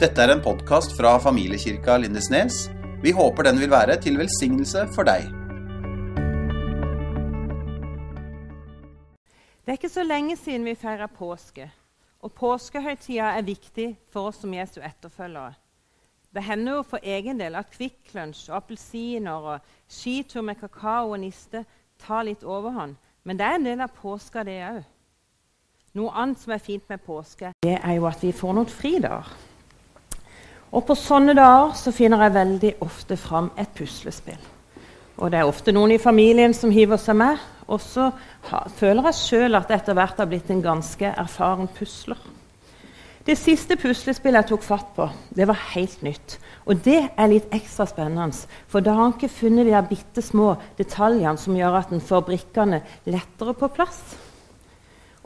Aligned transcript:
Dette 0.00 0.22
er 0.24 0.30
en 0.32 0.40
podkast 0.40 0.94
fra 0.96 1.10
familiekirka 1.20 1.98
Lindesnes. 2.00 2.70
Vi 3.02 3.10
håper 3.12 3.44
den 3.44 3.58
vil 3.60 3.68
være 3.68 3.98
til 4.00 4.14
velsignelse 4.16 4.86
for 4.94 5.04
deg. 5.04 5.26
Det 9.60 9.74
er 9.74 9.76
ikke 9.76 9.90
så 9.92 10.04
lenge 10.06 10.38
siden 10.40 10.64
vi 10.64 10.72
feira 10.80 11.04
påske. 11.04 11.66
Og 12.24 12.32
påskehøytida 12.32 13.34
er 13.34 13.44
viktig 13.44 13.90
for 14.08 14.30
oss 14.30 14.40
som 14.40 14.54
Jesu 14.56 14.78
etterfølgere. 14.80 15.52
Det 16.32 16.46
hender 16.48 16.78
jo 16.78 16.86
for 16.94 17.04
egen 17.04 17.36
del 17.44 17.60
at 17.60 17.68
Kvikk 17.76 18.14
Lunsj 18.16 18.48
og 18.48 18.56
appelsiner 18.62 19.52
og 19.52 19.68
skitur 19.84 20.48
med 20.48 20.62
kakao 20.62 21.12
og 21.12 21.20
niste 21.26 21.66
tar 22.00 22.24
litt 22.24 22.48
overhånd. 22.48 22.96
Men 23.28 23.36
det 23.36 23.50
er 23.50 23.60
en 23.60 23.68
del 23.68 23.84
av 23.84 23.92
påska, 24.00 24.48
det 24.48 24.56
òg. 24.64 24.80
Noe 26.00 26.16
annet 26.24 26.40
som 26.40 26.56
er 26.56 26.64
fint 26.64 26.88
med 26.88 27.04
påske, 27.04 27.52
det 27.60 27.76
er 27.76 27.96
jo 28.00 28.08
at 28.08 28.24
vi 28.24 28.32
får 28.32 28.56
noen 28.56 28.76
fridager. 28.80 29.49
Og 30.70 30.84
på 30.86 30.94
sånne 30.94 31.34
dager 31.34 31.74
så 31.78 31.90
finner 31.94 32.22
jeg 32.24 32.36
veldig 32.36 32.72
ofte 32.86 33.16
fram 33.18 33.50
et 33.58 33.70
puslespill. 33.74 34.38
Og 35.20 35.32
det 35.32 35.40
er 35.40 35.48
ofte 35.48 35.74
noen 35.74 35.96
i 35.96 36.00
familien 36.00 36.54
som 36.56 36.70
hiver 36.72 37.00
seg 37.00 37.18
med. 37.18 37.40
Og 37.70 37.82
så 37.82 38.08
føler 38.78 39.10
jeg 39.10 39.18
sjøl 39.18 39.58
at 39.58 39.70
jeg 39.70 39.82
etter 39.82 39.98
hvert 39.98 40.20
har 40.22 40.28
blitt 40.30 40.50
en 40.50 40.62
ganske 40.62 41.10
erfaren 41.10 41.68
pusler. 41.74 42.18
Det 43.26 43.36
siste 43.36 43.76
puslespillet 43.76 44.40
jeg 44.40 44.48
tok 44.48 44.62
fatt 44.64 44.94
på, 44.96 45.04
det 45.36 45.44
var 45.46 45.58
helt 45.74 46.00
nytt. 46.02 46.38
Og 46.64 46.80
det 46.86 47.02
er 47.04 47.28
litt 47.28 47.50
ekstra 47.54 47.84
spennende, 47.86 48.46
for 48.66 48.82
da 48.82 48.94
har 48.96 49.10
en 49.10 49.12
ikke 49.12 49.28
funnet 49.28 49.68
de 49.68 49.82
bitte 49.90 50.24
små 50.24 50.54
detaljene 50.78 51.38
som 51.38 51.58
gjør 51.58 51.76
at 51.82 51.92
en 51.92 52.00
får 52.00 52.24
brikkene 52.30 52.80
lettere 53.12 53.54
på 53.60 53.68
plass. 53.76 54.00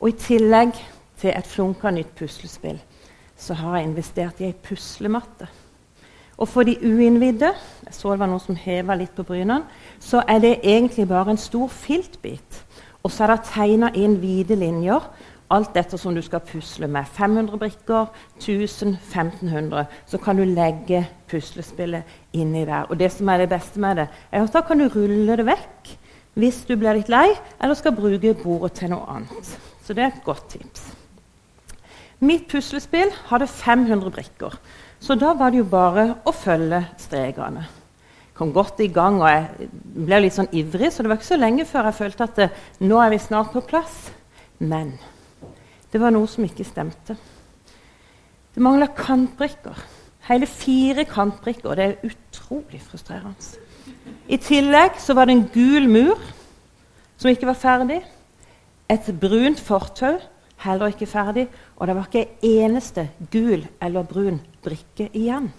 Og 0.03 0.11
i 0.11 0.19
tillegg 0.19 0.75
til 1.23 1.31
et 1.31 1.49
flunka 1.49 1.95
nytt 1.95 2.11
puslespill 2.19 2.83
så 3.37 3.57
har 3.59 3.77
jeg 3.79 3.89
investert 3.89 4.41
i 4.41 4.49
ei 4.49 4.57
puslematte. 4.57 5.49
Og 6.35 6.49
for 6.51 6.67
de 6.67 6.75
uinnvidde 6.83 7.53
jeg 7.85 7.95
så 7.95 8.15
det 8.15 8.23
var 8.23 8.31
noen 8.31 8.43
som 8.43 8.59
heva 8.59 8.97
litt 8.99 9.15
på 9.15 9.27
brynene, 9.27 9.63
så 10.03 10.25
er 10.29 10.41
det 10.43 10.57
egentlig 10.63 11.07
bare 11.09 11.35
en 11.35 11.41
stor 11.41 11.69
filtbit. 11.71 12.65
Og 13.05 13.13
så 13.13 13.25
er 13.25 13.35
det 13.35 13.51
tegna 13.53 13.93
inn 13.95 14.19
hvite 14.23 14.57
linjer 14.59 15.05
Alt 15.53 15.75
dette 15.77 15.99
som 16.01 16.15
du 16.17 16.23
skal 16.25 16.41
pusle 16.41 16.89
med. 16.89 17.05
500 17.05 17.59
brikker, 17.61 18.07
1000, 18.41 18.97
1500. 18.97 19.85
Så 20.07 20.19
kan 20.19 20.37
du 20.37 20.45
legge 20.49 21.05
puslespillet 21.29 22.03
inni 22.33 22.65
der. 22.65 22.89
Og 22.89 22.99
det 22.99 23.13
som 23.13 23.29
er 23.29 23.45
det 23.45 23.51
beste 23.53 23.81
med 23.81 24.01
det, 24.01 24.09
er 24.33 24.43
at 24.43 24.53
da 24.53 24.65
kan 24.65 24.81
du 24.81 24.89
rulle 24.89 25.37
det 25.37 25.47
vekk 25.47 25.95
hvis 26.35 26.65
du 26.67 26.75
blir 26.75 26.97
litt 26.97 27.13
lei 27.13 27.29
eller 27.63 27.79
skal 27.79 27.95
bruke 27.95 28.35
bordet 28.41 28.73
til 28.81 28.91
noe 28.91 29.07
annet. 29.07 29.55
Så 29.85 29.95
det 29.95 30.03
er 30.03 30.15
et 30.15 30.25
godt 30.25 30.49
tips. 30.57 31.04
Mitt 32.21 32.47
puslespill 32.49 33.11
hadde 33.29 33.49
500 33.51 34.11
brikker, 34.15 34.59
så 35.01 35.17
da 35.19 35.33
var 35.39 35.51
det 35.51 35.63
jo 35.63 35.71
bare 35.71 36.07
å 36.25 36.33
følge 36.33 36.85
strekene. 37.01 37.65
Kom 38.35 38.53
godt 38.55 38.81
i 38.83 38.91
gang, 38.91 39.21
og 39.23 39.29
jeg 39.31 39.69
ble 40.07 40.21
litt 40.25 40.35
sånn 40.35 40.51
ivrig, 40.51 40.91
så 40.91 41.05
det 41.05 41.11
var 41.11 41.21
ikke 41.21 41.33
så 41.33 41.39
lenge 41.39 41.67
før 41.71 41.89
jeg 41.91 41.99
følte 42.01 42.27
at 42.27 42.39
det, 42.41 42.49
nå 42.83 42.99
er 42.99 43.13
vi 43.13 43.21
snart 43.23 43.53
på 43.55 43.63
plass. 43.63 44.09
Men 44.59 44.97
det 45.93 46.01
var 46.03 46.11
noe 46.15 46.27
som 46.31 46.47
ikke 46.47 46.67
stemte. 46.67 47.15
Det 48.55 48.63
mangla 48.63 48.89
kantbrikker. 48.95 49.79
Hele 50.27 50.47
fire 50.51 51.05
kantbrikker. 51.07 51.69
og 51.71 51.77
Det 51.77 51.85
er 51.85 52.11
utrolig 52.11 52.81
frustrerende. 52.83 53.35
I 54.29 54.39
tillegg 54.41 54.99
så 54.99 55.15
var 55.15 55.27
det 55.27 55.37
en 55.37 55.49
gul 55.55 55.89
mur 55.91 56.19
som 57.17 57.31
ikke 57.31 57.47
var 57.47 57.59
ferdig. 57.59 58.01
Et 58.91 59.11
brunt 59.21 59.61
fortau, 59.61 60.19
heller 60.65 60.93
ikke 60.93 61.07
ferdig. 61.07 61.49
Og 61.77 61.87
det 61.87 61.97
var 61.97 62.07
ikke 62.07 62.25
en 62.25 62.51
eneste 62.51 63.09
gul 63.33 63.65
eller 63.83 64.07
brun 64.07 64.41
brikke 64.63 65.09
igjen. 65.13 65.51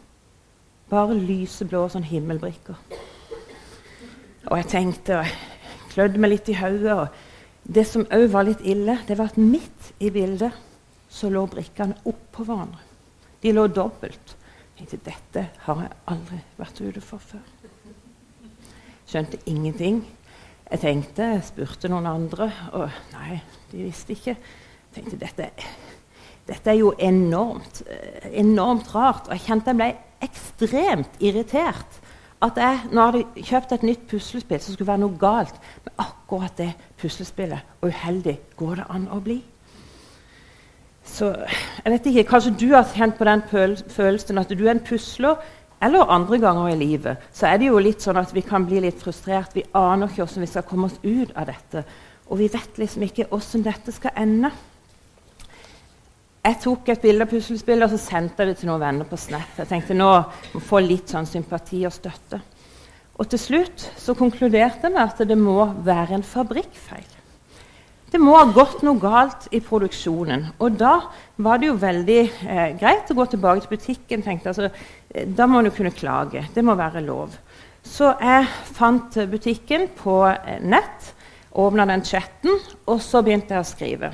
Bare 0.90 1.18
lyseblå 1.18 1.86
sånn 1.92 2.08
himmelbrikker. 2.08 2.78
Og 4.46 4.58
jeg 4.62 4.70
tenkte, 4.72 5.20
og 5.20 5.25
jeg 5.25 5.90
klødde 5.92 6.22
meg 6.22 6.36
litt 6.36 6.52
i 6.54 6.58
hodet. 6.59 7.09
Det 7.66 7.84
som 7.90 8.06
òg 8.14 8.28
var 8.31 8.46
litt 8.46 8.62
ille, 8.62 9.00
det 9.08 9.18
var 9.18 9.31
at 9.34 9.42
midt 9.42 9.92
i 10.00 10.12
bildet 10.14 10.54
så 11.09 11.31
lå 11.34 11.46
brikkene 11.50 11.98
oppå 12.06 12.46
hverandre. 12.46 12.81
De 13.42 13.54
lå 13.54 13.66
dobbelt. 13.74 14.36
Jeg 14.75 14.90
tenkte 14.90 15.09
dette 15.09 15.46
har 15.66 15.81
jeg 15.81 15.98
aldri 16.12 16.40
vært 16.59 16.81
ute 16.84 17.02
for 17.04 17.24
før. 17.24 17.44
Skjønte 19.06 19.40
ingenting. 19.50 20.02
Jeg 20.66 20.81
tenkte, 20.81 21.30
jeg 21.36 21.46
spurte 21.46 21.90
noen 21.92 22.08
andre, 22.09 22.50
og 22.74 22.90
nei, 23.14 23.40
de 23.72 23.84
visste 23.86 24.16
ikke. 24.16 24.34
Jeg 24.36 24.96
tenkte 24.96 25.20
dette, 25.22 25.50
dette 26.45 26.69
er 26.69 26.78
jo 26.78 26.94
enormt, 27.01 27.81
enormt 28.31 28.91
rart. 28.95 29.29
Og 29.29 29.33
jeg 29.33 29.45
kjente 29.47 29.73
jeg 29.73 29.79
ble 29.79 29.91
ekstremt 30.25 31.17
irritert 31.23 32.01
at 32.45 32.59
jeg 32.59 32.91
nå 32.91 33.07
hadde 33.07 33.44
kjøpt 33.47 33.73
et 33.73 33.85
nytt 33.88 34.06
puslespill 34.11 34.61
som 34.61 34.75
skulle 34.75 34.91
være 34.91 35.01
noe 35.06 35.17
galt 35.19 35.57
med 35.85 35.94
akkurat 36.03 36.57
det 36.59 36.72
puslespillet. 37.01 37.75
Og 37.81 37.89
uheldig 37.89 38.38
går 38.59 38.81
det 38.81 38.88
an 38.94 39.07
å 39.13 39.22
bli. 39.23 39.39
Så 41.06 41.31
jeg 41.31 41.94
vet 41.94 42.09
ikke, 42.09 42.29
Kanskje 42.29 42.56
du 42.59 42.67
har 42.73 42.88
kjent 42.89 43.17
på 43.17 43.27
den 43.27 43.44
følelsen 43.50 44.41
at 44.41 44.51
du 44.51 44.66
er 44.66 44.75
en 44.75 44.85
pusler. 44.85 45.38
Eller 45.83 46.12
andre 46.12 46.39
ganger 46.41 46.72
i 46.72 46.77
livet 46.79 47.25
så 47.35 47.50
er 47.50 47.59
det 47.59 47.67
jo 47.67 47.81
litt 47.83 48.01
sånn 48.01 48.17
at 48.17 48.31
vi 48.33 48.41
kan 48.45 48.66
bli 48.66 48.79
litt 48.85 49.01
frustrert. 49.01 49.53
Vi 49.53 49.66
aner 49.75 50.09
ikke 50.09 50.23
hvordan 50.23 50.45
vi 50.45 50.51
skal 50.53 50.66
komme 50.67 50.89
oss 50.89 51.01
ut 51.03 51.33
av 51.35 51.50
dette. 51.50 51.83
Og 52.29 52.39
vi 52.39 52.47
vet 52.50 52.79
liksom 52.81 53.06
ikke 53.06 53.27
hvordan 53.29 53.66
dette 53.67 53.94
skal 53.94 54.16
ende. 54.17 54.53
Jeg 56.45 56.59
tok 56.61 56.89
et 56.94 57.01
bilde 57.01 57.25
av 57.25 57.31
puslespillet 57.31 57.88
og 57.88 57.95
så 57.95 57.97
sendte 57.97 58.44
jeg 58.44 58.51
det 58.51 58.59
til 58.59 58.69
noen 58.69 58.83
venner 58.83 59.07
på 59.09 59.17
Snap. 59.17 59.56
Jeg 59.57 59.66
tenkte 59.66 59.95
nå 59.97 60.09
må 60.53 60.59
få 60.61 60.78
litt 60.85 61.09
sånn 61.09 61.25
sympati 61.25 61.79
og 61.89 61.94
støtte. 61.95 62.38
Og 63.17 63.29
til 63.31 63.41
slutt 63.41 63.85
så 63.97 64.13
konkluderte 64.13 64.85
jeg 64.85 64.94
med 64.94 65.01
at 65.01 65.23
det 65.25 65.38
må 65.39 65.63
være 65.88 66.19
en 66.19 66.25
fabrikkfeil. 66.28 67.07
Det 68.13 68.22
må 68.22 68.35
ha 68.38 68.44
gått 68.53 68.83
noe 68.85 69.01
galt 69.01 69.47
i 69.57 69.63
produksjonen. 69.66 70.45
Og 70.61 70.78
da 70.78 70.94
var 71.41 71.57
det 71.57 71.72
jo 71.72 71.79
veldig 71.81 72.19
eh, 72.22 72.77
greit 72.77 73.09
å 73.09 73.17
gå 73.17 73.25
tilbake 73.31 73.66
til 73.66 73.73
butikken. 73.73 74.22
tenkte 74.22 74.53
altså, 74.53 74.69
eh, 75.09 75.25
Da 75.25 75.50
må 75.50 75.63
du 75.66 75.72
kunne 75.73 75.95
klage. 75.97 76.45
Det 76.53 76.62
må 76.63 76.77
være 76.77 77.01
lov. 77.07 77.33
Så 77.81 78.13
jeg 78.22 78.45
fant 78.77 79.17
butikken 79.33 79.89
på 79.97 80.22
eh, 80.29 80.62
nett, 80.62 81.12
åpna 81.57 81.89
den 81.89 82.06
chatten, 82.06 82.62
og 82.85 83.01
så 83.01 83.25
begynte 83.25 83.57
jeg 83.57 83.66
å 83.66 83.73
skrive. 83.73 84.13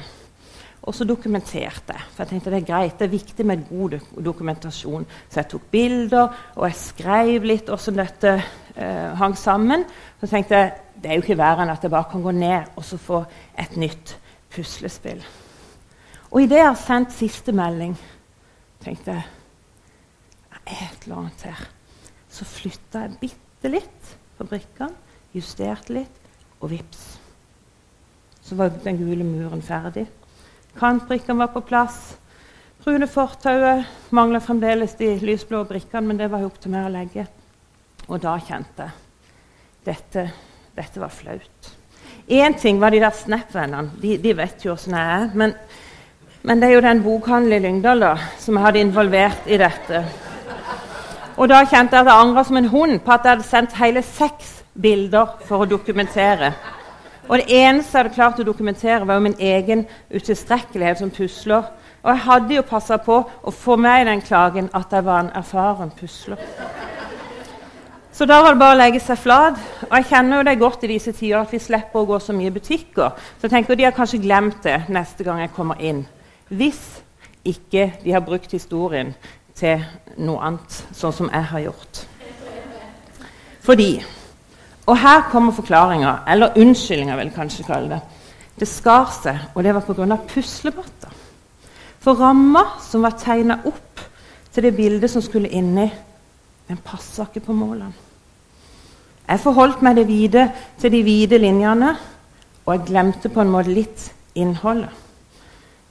Og 0.81 0.95
så 0.97 1.05
dokumenterte 1.05 1.93
jeg. 1.93 2.05
For 2.09 2.23
jeg 2.23 2.31
tenkte 2.31 2.53
det 2.53 2.61
er 2.63 2.69
greit, 2.71 2.95
det 2.97 3.05
er 3.05 3.13
viktig 3.13 3.45
med 3.45 3.67
god 3.69 3.97
dokumentasjon. 4.25 5.05
Så 5.29 5.39
jeg 5.39 5.49
tok 5.51 5.67
bilder, 5.71 6.39
og 6.55 6.65
jeg 6.67 6.79
skrev 6.79 7.45
litt 7.45 7.69
hvordan 7.69 7.99
dette 8.01 8.31
eh, 8.75 9.11
hang 9.19 9.35
sammen. 9.37 9.85
Så 10.21 10.29
tenkte 10.31 10.57
jeg 10.57 10.71
det 11.01 11.09
er 11.09 11.17
jo 11.17 11.25
ikke 11.25 11.37
verre 11.37 11.63
enn 11.63 11.73
at 11.73 11.85
jeg 11.85 11.93
bare 11.93 12.09
kan 12.11 12.21
gå 12.21 12.33
ned 12.35 12.75
og 12.77 12.85
så 12.85 12.97
få 13.01 13.23
et 13.57 13.77
nytt 13.81 14.15
puslespill. 14.53 15.21
Og 16.31 16.43
idet 16.43 16.61
jeg 16.61 16.67
har 16.67 16.79
sendt 16.79 17.13
siste 17.15 17.53
melding, 17.55 17.95
tenkte 18.83 19.15
jeg 19.15 19.23
det 20.61 20.77
er 20.77 20.83
et 20.85 21.05
eller 21.05 21.23
annet 21.23 21.45
her. 21.49 21.63
Så 22.31 22.45
flytta 22.47 23.01
jeg 23.03 23.17
bitte 23.19 23.71
litt 23.73 24.11
på 24.37 24.45
brikkene, 24.47 24.93
justerte 25.33 25.95
litt, 25.97 26.19
og 26.61 26.69
vips. 26.71 27.01
Så 28.45 28.55
var 28.55 28.71
den 28.83 28.99
gule 29.01 29.25
muren 29.25 29.63
ferdig. 29.65 30.05
Kantbrikkene 30.79 31.39
var 31.39 31.51
på 31.53 31.61
plass. 31.61 32.17
Brune 32.83 33.07
fortauet 33.07 33.85
mangla 34.09 34.39
fremdeles 34.41 34.95
de 34.97 35.13
lysblå 35.21 35.63
brikkene, 35.69 36.07
men 36.07 36.17
det 36.17 36.31
var 36.31 36.41
jo 36.41 36.49
opp 36.49 36.57
til 36.61 36.73
meg 36.73 36.87
å 36.87 36.93
legge. 36.93 37.27
Og 38.07 38.21
da 38.23 38.37
kjente 38.41 38.87
jeg 38.87 38.97
dette, 39.85 40.25
dette 40.77 41.01
var 41.01 41.13
flaut. 41.13 41.69
Én 42.27 42.53
ting 42.53 42.79
var 42.79 42.91
de 42.91 42.99
der 43.01 43.13
Snap-vennene. 43.15 43.95
De, 44.01 44.17
de, 44.17 44.33
vet 44.37 44.65
jo 44.65 44.73
åssen 44.75 44.95
jeg 44.95 45.13
er. 45.17 45.29
Men, 45.35 45.53
men, 46.41 46.61
det 46.61 46.69
er 46.69 46.75
jo 46.75 46.83
den 46.85 47.03
bokhandelen 47.03 47.57
i 47.57 47.65
Lyngdal 47.67 48.03
da, 48.05 48.11
som 48.39 48.57
jeg 48.57 48.65
hadde 48.65 48.83
involvert 48.85 49.49
i 49.49 49.57
dette. 49.61 50.03
Og 51.37 51.49
da 51.49 51.63
kjente 51.65 51.97
jeg 51.97 52.05
at 52.05 52.11
jeg 52.11 52.25
angra 52.25 52.43
som 52.45 52.59
en 52.59 52.69
hund 52.71 52.99
på 53.01 53.13
at 53.13 53.25
jeg 53.25 53.35
hadde 53.35 53.49
sendt 53.49 53.77
hele 53.79 54.03
seks 54.05 54.61
bilder 54.73 55.37
for 55.47 55.63
å 55.63 55.69
dokumentere. 55.69 56.53
Og 57.31 57.39
det 57.39 57.47
eneste 57.47 57.95
jeg 57.95 58.03
hadde 58.03 58.15
klart 58.15 58.39
å 58.43 58.43
dokumentere, 58.43 59.05
var 59.07 59.15
jo 59.15 59.23
min 59.23 59.37
egen 59.39 59.85
utilstrekkelighet 60.11 60.99
som 60.99 61.13
pusler. 61.15 61.69
Og 62.03 62.09
jeg 62.11 62.23
hadde 62.25 62.57
jo 62.57 62.63
passa 62.67 62.97
på 62.99 63.21
å 63.23 63.53
få 63.55 63.77
med 63.79 64.01
i 64.01 64.07
den 64.09 64.23
klagen 64.25 64.67
at 64.75 64.91
jeg 64.91 65.05
var 65.07 65.21
en 65.23 65.31
erfaren 65.39 65.93
pusler. 65.95 66.41
Så 68.11 68.27
da 68.27 68.41
var 68.43 68.51
det 68.51 68.59
bare 68.59 68.75
å 68.75 68.79
legge 68.81 68.99
seg 68.99 69.21
flat. 69.21 69.55
Og 69.87 69.95
jeg 69.95 70.09
kjenner 70.11 70.41
jo 70.41 70.47
det 70.49 70.57
godt 70.59 70.83
i 70.83 70.91
disse 70.91 71.15
tider 71.15 71.39
at 71.39 71.55
vi 71.55 71.61
slipper 71.63 72.03
å 72.03 72.09
gå 72.09 72.19
så 72.19 72.35
mye 72.35 72.51
i 72.51 72.57
butikker. 72.57 73.15
Så 73.39 73.47
jeg 73.47 73.55
tenker 73.55 73.79
de 73.79 73.87
har 73.87 73.95
kanskje 73.95 74.19
glemt 74.25 74.59
det 74.67 74.81
neste 74.91 75.23
gang 75.23 75.39
jeg 75.39 75.55
kommer 75.55 75.79
inn. 75.79 76.03
Hvis 76.51 76.83
ikke 77.47 77.93
de 78.03 78.11
har 78.11 78.27
brukt 78.27 78.51
historien 78.51 79.15
til 79.55 79.79
noe 80.19 80.43
annet, 80.43 80.81
sånn 80.91 81.15
som 81.15 81.31
jeg 81.31 81.47
har 81.53 81.69
gjort. 81.69 82.03
Fordi 83.63 83.93
og 84.87 84.97
her 84.97 85.27
kommer 85.31 85.53
forklaringa, 85.53 86.15
eller 86.27 86.57
unnskyldninga, 86.57 87.15
vil 87.15 87.29
jeg 87.29 87.35
kanskje 87.35 87.65
kalle 87.67 87.89
det. 87.95 88.01
Det 88.59 88.67
skar 88.67 89.09
seg, 89.13 89.39
og 89.55 89.63
det 89.63 89.73
var 89.75 89.85
pga. 89.85 90.17
puslematta. 90.27 91.11
For 92.01 92.17
ramma 92.17 92.63
som 92.81 93.01
var 93.01 93.17
tegna 93.17 93.59
opp 93.65 94.01
til 94.53 94.63
det 94.63 94.75
bildet 94.75 95.09
som 95.09 95.21
skulle 95.21 95.49
inni, 95.49 95.91
den 96.67 96.77
passa 96.77 97.27
ikke 97.27 97.45
på 97.45 97.53
målene. 97.53 97.93
Jeg 99.27 99.39
forholdt 99.39 99.81
meg 99.85 99.95
det 99.95 100.07
vide 100.07 100.47
til 100.81 100.91
de 100.91 101.03
vide 101.03 101.37
linjene, 101.37 101.95
og 102.65 102.73
jeg 102.73 102.87
glemte 102.87 103.29
på 103.29 103.41
en 103.41 103.53
måte 103.53 103.71
litt 103.71 104.09
innholdet. 104.35 104.91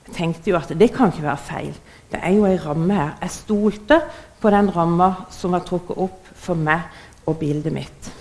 Jeg 0.07 0.15
tenkte 0.15 0.51
jo 0.51 0.57
at 0.59 0.73
det 0.77 0.91
kan 0.93 1.11
ikke 1.11 1.25
være 1.25 1.47
feil. 1.47 1.73
Det 2.11 2.19
er 2.21 2.35
jo 2.35 2.45
ei 2.45 2.57
ramme 2.59 2.93
her. 2.93 3.13
Jeg 3.21 3.31
stolte 3.31 4.01
på 4.41 4.51
den 4.51 4.69
ramma 4.75 5.13
som 5.31 5.55
var 5.55 5.63
trukket 5.65 5.97
opp 5.97 6.33
for 6.35 6.59
meg 6.59 6.81
og 7.25 7.37
bildet 7.39 7.73
mitt. 7.73 8.11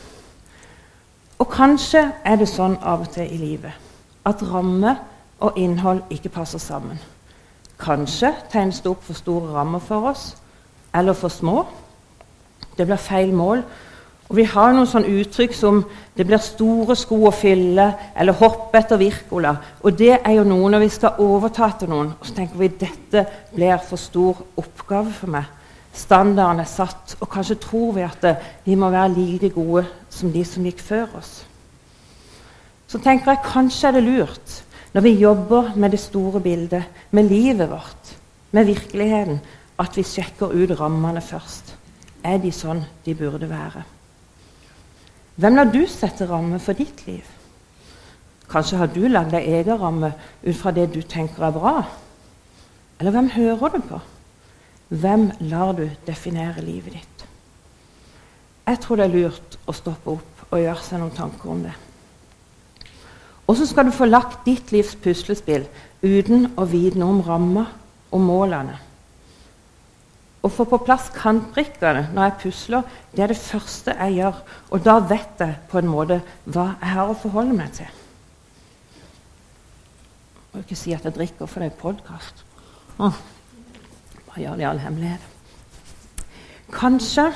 Og 1.40 1.48
kanskje 1.48 2.02
er 2.24 2.36
det 2.36 2.48
sånn 2.50 2.76
av 2.84 3.06
og 3.06 3.14
til 3.14 3.24
i 3.24 3.38
livet 3.40 3.72
at 4.28 4.42
ramme 4.44 4.92
og 5.40 5.56
innhold 5.56 6.02
ikke 6.12 6.32
passer 6.34 6.60
sammen. 6.60 6.98
Kanskje 7.80 8.34
tegnes 8.52 8.82
det 8.84 8.90
opp 8.90 9.06
for 9.06 9.16
store 9.16 9.54
rammer 9.54 9.80
for 9.80 10.10
oss, 10.10 10.34
eller 10.94 11.16
for 11.16 11.32
små. 11.32 11.62
Det 12.76 12.84
blir 12.86 13.00
feil 13.00 13.32
mål. 13.32 13.62
Og 14.28 14.36
Vi 14.36 14.44
har 14.44 14.72
noen 14.72 14.86
sånne 14.86 15.08
uttrykk 15.08 15.54
som 15.54 15.84
'det 16.16 16.26
blir 16.26 16.38
store 16.38 16.96
sko 16.96 17.16
å 17.26 17.32
fylle' 17.32 17.94
eller 18.16 18.32
'hoppe 18.32 18.78
etter 18.78 18.98
Wirkola'. 18.98 19.56
Og 19.82 19.98
det 19.98 20.20
er 20.24 20.32
jo 20.32 20.44
noe 20.44 20.70
når 20.70 20.78
vi 20.78 20.88
skal 20.88 21.14
overta 21.18 21.72
til 21.78 21.88
noen, 21.88 22.14
og 22.20 22.26
så 22.26 22.34
tenker 22.34 22.58
vi 22.58 22.68
dette 22.68 23.26
blir 23.54 23.78
for 23.78 23.96
stor 23.96 24.36
oppgave 24.56 25.12
for 25.12 25.26
meg. 25.26 25.44
Standarden 25.92 26.60
er 26.60 26.64
satt, 26.64 27.16
og 27.20 27.28
kanskje 27.28 27.54
tror 27.54 27.92
vi 27.92 28.00
at 28.00 28.36
vi 28.64 28.74
må 28.74 28.90
være 28.90 29.08
like 29.08 29.50
gode 29.50 29.86
som 30.10 30.32
de 30.32 30.42
som 30.44 30.66
gikk 30.66 30.82
før 30.82 31.16
oss. 31.20 31.44
Så 32.90 32.98
tenker 32.98 33.32
jeg 33.32 33.46
kanskje 33.46 33.88
er 33.88 33.98
det 33.98 34.04
lurt 34.06 34.56
når 34.90 35.04
vi 35.06 35.12
jobber 35.20 35.74
med 35.78 35.92
det 35.94 36.00
store 36.02 36.40
bildet, 36.42 36.82
med 37.10 37.28
livet 37.30 37.70
vårt, 37.70 38.16
med 38.50 38.66
virkeligheten, 38.66 39.38
at 39.78 39.96
vi 39.96 40.02
sjekker 40.02 40.50
ut 40.50 40.74
rammene 40.80 41.22
først. 41.22 41.76
Er 42.26 42.40
de 42.42 42.50
sånn 42.52 42.82
de 43.06 43.14
burde 43.14 43.46
være? 43.48 43.84
Hvem 45.40 45.56
lar 45.56 45.70
du 45.70 45.84
sette 45.88 46.26
ramme 46.28 46.58
for 46.60 46.76
ditt 46.76 47.06
liv? 47.06 47.24
Kanskje 48.50 48.80
har 48.80 48.90
du 48.90 49.04
lagd 49.06 49.30
deg 49.32 49.46
egen 49.46 49.78
ramme 49.78 50.10
ut 50.42 50.56
fra 50.58 50.74
det 50.74 50.90
du 50.92 51.00
tenker 51.06 51.46
er 51.46 51.54
bra? 51.54 51.76
Eller 52.98 53.14
hvem 53.14 53.30
hører 53.38 53.76
du 53.76 53.80
på? 53.94 54.00
Hvem 54.90 55.30
lar 55.52 55.72
du 55.78 55.86
definere 56.06 56.66
livet 56.66 56.98
ditt? 56.98 57.09
Jeg 58.66 58.80
tror 58.82 59.00
det 59.00 59.06
er 59.08 59.14
lurt 59.14 59.56
å 59.66 59.74
stoppe 59.74 60.16
opp 60.18 60.44
og 60.50 60.60
gjøre 60.60 60.82
seg 60.84 61.00
noen 61.00 61.16
tanker 61.16 61.52
om 61.52 61.62
det. 61.64 61.76
Hvordan 63.46 63.66
skal 63.66 63.88
du 63.88 63.94
få 63.94 64.06
lagt 64.06 64.44
ditt 64.46 64.70
livs 64.70 64.92
puslespill 65.02 65.64
uten 66.04 66.52
å 66.54 66.66
vite 66.70 67.00
noe 67.00 67.16
om 67.16 67.24
rammer 67.26 67.72
og 68.14 68.22
målene? 68.22 68.76
Å 70.40 70.48
få 70.48 70.64
på 70.70 70.78
plass 70.86 71.10
kantbrikkene 71.12 72.06
når 72.14 72.28
jeg 72.28 72.36
pusler, 72.44 72.86
det 73.12 73.24
er 73.24 73.32
det 73.34 73.40
første 73.42 73.96
jeg 73.98 74.20
gjør. 74.20 74.38
Og 74.70 74.84
da 74.86 74.94
vet 75.02 75.42
jeg 75.42 75.58
på 75.68 75.80
en 75.80 75.90
måte 75.90 76.20
hva 76.46 76.70
jeg 76.78 76.94
har 76.94 77.10
å 77.10 77.18
forholde 77.18 77.58
meg 77.58 77.74
til. 77.76 77.90
Jeg 80.40 80.54
må 80.54 80.62
ikke 80.64 80.78
si 80.78 80.94
at 80.96 81.04
jeg 81.06 81.14
drikker, 81.18 81.50
for 81.50 81.62
det 81.62 81.72
er 81.72 81.82
podkast. 81.82 82.46
Bare 82.96 84.40
gjør 84.40 84.56
det 84.56 84.64
i 84.64 84.70
all 84.70 84.80
hemmelighet. 84.82 85.26
Kanskje 86.70 87.26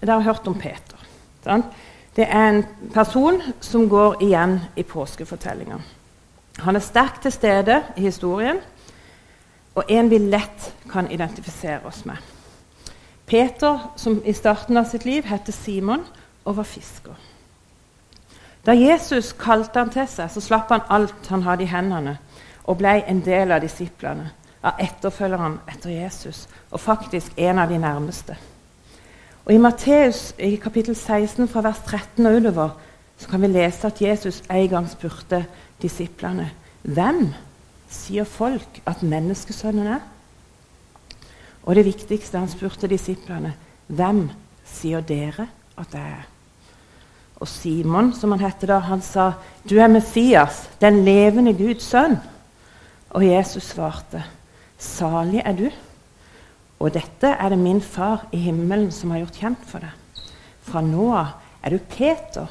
Dere 0.00 0.20
har 0.20 0.32
hørt 0.32 0.48
om 0.48 0.58
Peter. 0.58 0.96
Sant? 1.44 1.66
Det 2.16 2.26
er 2.26 2.48
en 2.48 2.64
person 2.94 3.42
som 3.60 3.88
går 3.88 4.22
igjen 4.24 4.58
i 4.76 4.82
påskefortellinga. 4.82 5.78
Han 6.58 6.76
er 6.76 6.84
sterkt 6.84 7.22
til 7.22 7.32
stede 7.32 7.82
i 7.96 8.00
historien, 8.08 8.58
og 9.74 9.84
en 9.88 10.10
vi 10.10 10.18
lett 10.18 10.72
kan 10.90 11.10
identifisere 11.10 11.86
oss 11.86 12.04
med. 12.04 12.16
Peter, 13.26 13.78
som 13.96 14.18
i 14.24 14.32
starten 14.32 14.76
av 14.76 14.88
sitt 14.90 15.04
liv 15.06 15.24
het 15.30 15.52
Simon 15.54 16.02
og 16.44 16.56
var 16.56 16.66
fisker. 16.66 17.14
Da 18.66 18.74
Jesus 18.74 19.32
kalte 19.32 19.78
han 19.78 19.92
til 19.94 20.08
seg, 20.10 20.28
så 20.30 20.42
slapp 20.42 20.72
han 20.74 20.84
alt 20.90 21.30
han 21.30 21.46
hadde 21.46 21.64
i 21.64 21.70
hendene, 21.70 22.18
og 22.64 22.80
ble 22.82 22.98
en 23.06 23.22
del 23.24 23.54
av 23.54 23.62
disiplene, 23.62 24.32
av 24.60 24.82
etterfølgerne 24.82 25.62
etter 25.70 25.94
Jesus, 25.94 26.48
og 26.70 26.82
faktisk 26.82 27.38
en 27.38 27.58
av 27.62 27.70
de 27.70 27.78
nærmeste. 27.80 28.36
Og 29.44 29.54
I 29.54 29.58
Matteus 29.58 30.30
i 30.38 30.54
kapittel 30.60 30.96
16 30.96 31.48
fra 31.48 31.62
vers 31.64 31.80
13 31.86 32.26
og 32.26 32.36
utover 32.40 32.78
så 33.20 33.28
kan 33.28 33.42
vi 33.42 33.50
lese 33.52 33.86
at 33.86 34.00
Jesus 34.00 34.42
en 34.50 34.68
gang 34.68 34.88
spurte 34.88 35.44
disiplene 35.82 36.50
hvem 36.82 37.26
sier 37.90 38.24
folk 38.24 38.80
at 38.88 39.02
menneskesønnen 39.04 39.90
er? 39.96 40.00
Og 41.68 41.76
det 41.76 41.84
viktigste, 41.84 42.38
han 42.38 42.48
spurte 42.48 42.88
disiplene 42.88 43.52
hvem 43.88 44.28
sier 44.64 45.04
dere 45.04 45.48
at 45.80 45.96
jeg 45.96 46.14
er? 46.20 46.28
Og 47.40 47.48
Simon, 47.48 48.12
som 48.16 48.32
han 48.34 48.44
hette 48.44 48.68
da, 48.68 48.78
han 48.84 49.00
sa, 49.00 49.32
'Du 49.64 49.78
er 49.78 49.88
Messias, 49.88 50.68
den 50.80 51.04
levende 51.04 51.54
Guds 51.56 51.84
sønn.' 51.84 52.20
Og 53.10 53.26
Jesus 53.26 53.62
svarte, 53.62 54.24
'Salig 54.78 55.42
er 55.44 55.52
du.' 55.52 55.89
Og 56.80 56.94
dette 56.94 57.28
er 57.28 57.52
det 57.52 57.60
min 57.60 57.82
far 57.84 58.24
i 58.32 58.40
himmelen 58.40 58.88
som 58.94 59.12
har 59.12 59.20
gjort 59.22 59.40
kjent 59.42 59.64
for 59.68 59.84
deg. 59.84 60.24
Fra 60.64 60.80
nå 60.84 61.10
av 61.12 61.36
er 61.60 61.74
du 61.76 61.82
Peter, 61.92 62.48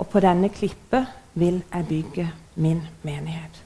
og 0.00 0.08
på 0.08 0.22
denne 0.24 0.48
klippet 0.48 1.10
vil 1.36 1.60
jeg 1.60 1.88
bygge 1.88 2.28
min 2.56 2.80
menighet. 3.04 3.58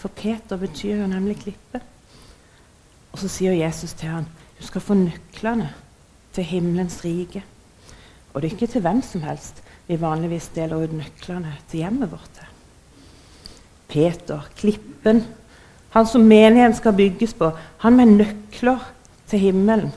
For 0.00 0.08
Peter 0.08 0.56
betyr 0.56 1.02
jo 1.02 1.10
nemlig 1.10 1.42
klippe. 1.42 1.82
Og 3.12 3.20
så 3.20 3.28
sier 3.28 3.52
Jesus 3.52 3.92
til 3.92 4.08
ham, 4.08 4.24
du 4.56 4.64
skal 4.64 4.80
få 4.80 4.96
nøklene 4.96 5.68
til 6.32 6.48
himmelens 6.48 7.02
rike. 7.04 7.44
Og 8.32 8.40
det 8.40 8.48
er 8.48 8.56
ikke 8.56 8.70
til 8.72 8.84
hvem 8.86 9.02
som 9.04 9.26
helst 9.28 9.60
vi 9.86 10.00
vanligvis 10.00 10.48
deler 10.56 10.86
ut 10.86 10.96
nøklene 10.96 11.52
til 11.68 11.82
hjemmet 11.82 12.10
vårt. 12.14 12.40
Peter, 13.92 14.48
klippen, 14.56 15.20
han 15.92 16.08
som 16.08 16.24
menigheten 16.24 16.78
skal 16.78 16.96
bygges 16.96 17.34
på, 17.36 17.50
han 17.84 17.98
med 17.98 18.14
nøkler 18.16 18.80
til 19.32 19.42
himmelen. 19.48 19.90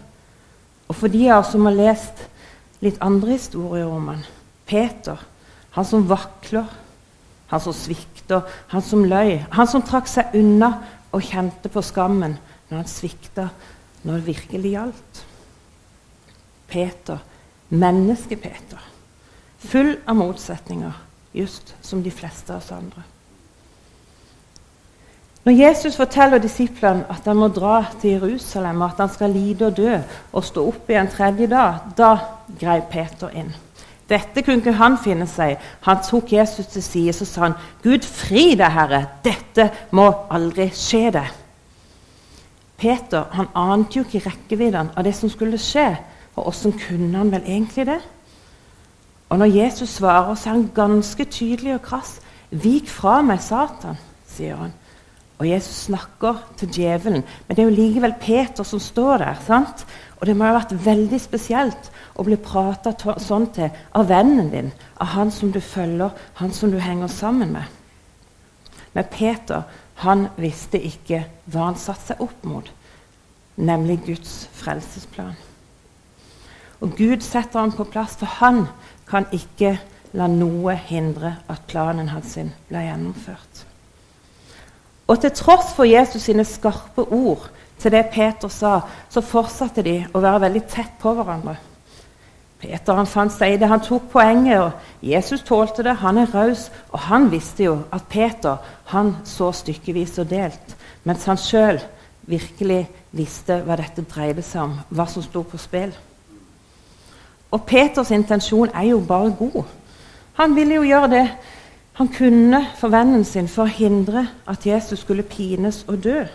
Og 0.88 0.96
for 0.96 1.12
de 1.12 1.28
av 1.30 1.44
oss 1.44 1.54
som 1.54 1.68
har 1.68 1.76
lest 1.76 2.26
litt 2.84 3.00
andre 3.04 3.36
historier 3.36 3.90
om 3.90 4.10
han, 4.12 4.26
Peter, 4.70 5.20
han 5.76 5.88
som 5.88 6.06
vakler, 6.10 6.68
han 7.52 7.62
som 7.62 7.76
svikter, 7.76 8.46
han 8.72 8.84
som 8.86 9.06
løy, 9.06 9.40
han 9.54 9.70
som 9.70 9.84
trakk 9.86 10.10
seg 10.10 10.36
unna 10.38 10.72
og 11.14 11.26
kjente 11.26 11.72
på 11.72 11.84
skammen 11.86 12.38
når 12.70 12.78
han 12.80 12.90
svikta 12.90 13.50
når 14.06 14.20
det 14.20 14.28
virkelig 14.30 14.72
gjaldt. 14.76 15.24
Peter, 16.70 17.20
menneske-Peter, 17.70 18.82
full 19.62 19.96
av 20.06 20.18
motsetninger, 20.18 20.96
just 21.34 21.76
som 21.86 22.02
de 22.04 22.14
fleste 22.14 22.54
av 22.54 22.64
oss 22.64 22.74
andre. 22.74 23.06
Når 25.46 25.54
Jesus 25.54 25.96
forteller 25.96 26.42
disiplene 26.42 27.06
at 27.10 27.28
han 27.30 27.38
må 27.38 27.52
dra 27.54 27.84
til 28.02 28.16
Jerusalem, 28.16 28.82
og 28.82 28.88
at 28.88 29.04
han 29.04 29.12
skal 29.14 29.30
lide 29.30 29.68
og 29.68 29.78
dø 29.78 30.00
og 30.34 30.44
stå 30.44 30.64
opp 30.72 30.90
igjen 30.90 31.10
tredje 31.14 31.48
dag, 31.52 31.84
da 31.98 32.16
grep 32.60 32.88
Peter 32.90 33.30
inn. 33.30 33.52
Dette 34.10 34.42
kunne 34.42 34.62
ikke 34.62 34.74
han 34.78 34.98
finne 35.02 35.28
seg. 35.30 35.58
Han 35.86 36.02
tok 36.06 36.34
Jesus 36.34 36.66
til 36.74 36.84
side 36.84 37.14
og 37.22 37.28
sa 37.28 37.42
han, 37.42 37.54
'Gud, 37.84 38.06
fri 38.06 38.56
deg, 38.58 38.72
Herre. 38.72 39.06
Dette 39.24 39.70
må 39.92 40.08
aldri 40.30 40.70
skje 40.74 41.12
deg.' 41.14 41.34
Peter 42.78 43.24
han 43.32 43.48
ante 43.56 44.00
jo 44.00 44.04
ikke 44.04 44.30
rekkevidden 44.30 44.92
av 44.98 45.04
det 45.04 45.16
som 45.16 45.30
skulle 45.30 45.58
skje. 45.58 45.96
Og 46.36 46.48
åssen 46.48 46.74
kunne 46.74 47.18
han 47.18 47.32
vel 47.32 47.46
egentlig 47.46 47.86
det? 47.86 48.02
Og 49.30 49.38
når 49.40 49.46
Jesus 49.46 49.90
svarer, 49.90 50.36
så 50.36 50.50
er 50.50 50.54
han 50.54 50.72
ganske 50.76 51.26
tydelig 51.26 51.76
og 51.76 51.82
krass. 51.82 52.20
'Vik 52.52 52.90
fra 52.90 53.22
meg, 53.22 53.40
Satan', 53.40 54.02
sier 54.28 54.56
han. 54.56 54.74
Og 55.36 55.48
Jesus 55.50 55.88
snakker 55.90 56.38
til 56.58 56.72
djevelen, 56.72 57.24
men 57.48 57.56
det 57.56 57.64
er 57.64 57.70
jo 57.70 57.76
likevel 57.76 58.14
Peter 58.22 58.64
som 58.64 58.80
står 58.80 59.18
der. 59.18 59.36
sant? 59.46 59.86
Og 60.20 60.28
det 60.28 60.36
må 60.36 60.46
ha 60.48 60.54
vært 60.56 60.86
veldig 60.86 61.20
spesielt 61.20 61.90
å 62.16 62.24
bli 62.24 62.38
prata 62.40 62.94
sånn 63.20 63.50
til 63.54 63.70
av 63.92 64.08
vennen 64.08 64.50
din, 64.50 64.72
av 64.96 65.12
han 65.12 65.32
som 65.32 65.52
du 65.52 65.60
følger, 65.60 66.16
han 66.40 66.54
som 66.56 66.72
du 66.72 66.80
henger 66.80 67.12
sammen 67.12 67.52
med. 67.52 67.68
Men 68.94 69.12
Peter 69.12 69.68
han 70.06 70.28
visste 70.40 70.80
ikke 70.80 71.26
hva 71.52 71.70
han 71.70 71.80
satte 71.80 72.14
seg 72.14 72.24
opp 72.24 72.48
mot, 72.48 72.72
nemlig 73.56 74.02
Guds 74.08 74.48
frelsesplan. 74.56 75.36
Og 76.80 76.96
Gud 76.96 77.24
setter 77.24 77.60
han 77.60 77.76
på 77.76 77.88
plass, 77.88 78.16
for 78.20 78.40
han 78.40 78.66
kan 79.08 79.28
ikke 79.36 79.78
la 80.16 80.28
noe 80.32 80.76
hindre 80.88 81.36
at 81.52 81.68
planen 81.68 82.12
hans 82.12 82.38
ble 82.70 82.84
gjennomført. 82.88 83.66
Og 85.08 85.22
til 85.22 85.32
tross 85.38 85.74
for 85.76 85.86
Jesus 85.86 86.26
sine 86.26 86.46
skarpe 86.46 87.06
ord 87.14 87.50
til 87.80 87.92
det 87.92 88.08
Peter 88.14 88.50
sa, 88.50 88.80
så 89.10 89.22
fortsatte 89.22 89.84
de 89.86 90.00
å 90.14 90.22
være 90.24 90.46
veldig 90.48 90.64
tett 90.72 90.96
på 91.02 91.14
hverandre. 91.14 91.58
Peter 92.62 92.98
han 92.98 93.10
fant 93.10 93.34
seg 93.34 93.54
i 93.54 93.58
det, 93.62 93.68
han 93.70 93.84
tok 93.84 94.08
poenget, 94.14 94.62
og 94.64 95.06
Jesus 95.06 95.44
tålte 95.46 95.84
det. 95.86 95.98
Han 96.02 96.18
er 96.18 96.32
raus, 96.34 96.70
og 96.90 97.04
han 97.10 97.28
visste 97.30 97.68
jo 97.68 97.76
at 97.94 98.08
Peter 98.10 98.58
han 98.94 99.16
så 99.28 99.52
stykkevis 99.54 100.18
og 100.24 100.32
delt, 100.32 100.76
mens 101.04 101.28
han 101.30 101.38
sjøl 101.38 101.82
virkelig 102.26 102.86
visste 103.16 103.60
hva 103.68 103.78
dette 103.78 104.06
dreide 104.10 104.42
seg 104.42 104.64
om, 104.64 104.80
hva 104.90 105.06
som 105.12 105.24
sto 105.24 105.44
på 105.46 105.60
spill. 105.62 105.94
Og 107.54 107.62
Peters 107.68 108.12
intensjon 108.12 108.72
er 108.74 108.90
jo 108.90 109.04
bare 109.06 109.36
god. 109.38 109.64
Han 110.40 110.56
ville 110.56 110.80
jo 110.80 110.88
gjøre 110.88 111.12
det 111.12 111.26
han 111.96 112.10
kunne 112.12 112.60
for 112.76 112.92
vennen 112.92 113.24
sin 113.24 113.48
forhindre 113.48 114.26
at 114.52 114.66
Jesus 114.68 115.00
skulle 115.00 115.24
pines 115.24 115.86
og 115.88 116.04
dø. 116.04 116.26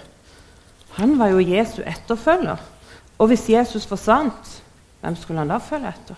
Han 0.96 1.18
var 1.18 1.34
jo 1.34 1.42
Jesu 1.44 1.82
etterfølger. 1.84 2.56
Og 3.18 3.26
hvis 3.26 3.48
Jesus 3.50 3.86
forsvant, 3.86 4.62
hvem 5.00 5.16
skulle 5.16 5.38
han 5.38 5.52
da 5.52 5.58
følge 5.60 5.92
etter? 5.92 6.14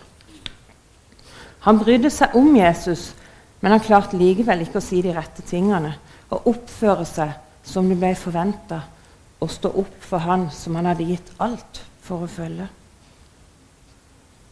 Han 1.66 1.78
brydde 1.78 2.10
seg 2.10 2.36
om 2.38 2.54
Jesus, 2.56 3.12
men 3.60 3.74
han 3.74 3.82
klarte 3.82 4.18
likevel 4.18 4.62
ikke 4.62 4.78
å 4.78 4.84
si 4.84 5.00
de 5.02 5.14
rette 5.14 5.42
tingene 5.46 5.96
og 6.30 6.46
oppføre 6.50 7.06
seg 7.06 7.34
som 7.66 7.88
det 7.90 7.98
ble 7.98 8.12
forventa, 8.18 8.80
og 9.42 9.50
stå 9.50 9.72
opp 9.82 9.96
for 10.06 10.22
han 10.22 10.46
som 10.54 10.78
han 10.78 10.86
hadde 10.86 11.06
gitt 11.06 11.32
alt 11.42 11.82
for 12.02 12.22
å 12.22 12.30
følge. 12.30 12.68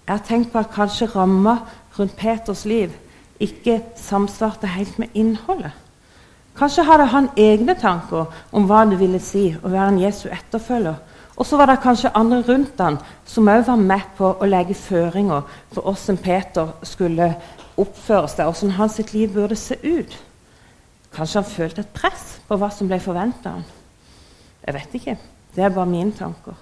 Jeg 0.06 0.16
har 0.16 0.26
tenkt 0.26 0.50
på 0.50 0.58
at 0.58 0.74
kanskje 0.74 1.06
ramma 1.14 1.60
rundt 1.94 2.18
Peters 2.18 2.64
liv 2.66 2.90
ikke 3.40 3.80
samsvarte 3.96 4.68
helt 4.70 4.98
med 4.98 5.08
innholdet. 5.14 5.72
Kanskje 6.58 6.84
hadde 6.84 7.06
han 7.08 7.30
egne 7.40 7.74
tanker 7.78 8.26
om 8.52 8.66
hva 8.68 8.82
det 8.90 8.98
ville 9.00 9.20
si 9.22 9.48
å 9.54 9.70
være 9.70 9.94
en 9.94 10.00
Jesu 10.02 10.26
etterfølger. 10.28 10.98
Og 11.40 11.46
så 11.48 11.56
var 11.56 11.70
det 11.70 11.80
kanskje 11.80 12.12
andre 12.14 12.42
rundt 12.44 12.80
han 12.82 12.98
som 13.24 13.48
òg 13.48 13.64
var 13.64 13.80
med 13.80 14.08
på 14.18 14.34
å 14.34 14.48
legge 14.48 14.76
føringer 14.76 15.46
for 15.72 15.86
hvordan 15.86 16.18
Peter 16.20 16.74
skulle 16.84 17.30
oppføre 17.80 18.28
seg, 18.28 18.44
hvordan 18.44 18.76
hans 18.76 18.98
liv 19.14 19.32
burde 19.32 19.56
se 19.56 19.78
ut. 19.80 20.16
Kanskje 21.14 21.40
han 21.40 21.50
følte 21.50 21.80
et 21.80 21.94
press 21.96 22.26
på 22.48 22.58
hva 22.60 22.68
som 22.74 22.90
ble 22.90 23.00
forventa 23.00 23.54
ham. 23.56 23.64
Jeg 24.66 24.76
vet 24.76 24.98
ikke. 24.98 25.16
Det 25.54 25.64
er 25.64 25.72
bare 25.72 25.88
mine 25.88 26.12
tanker. 26.12 26.58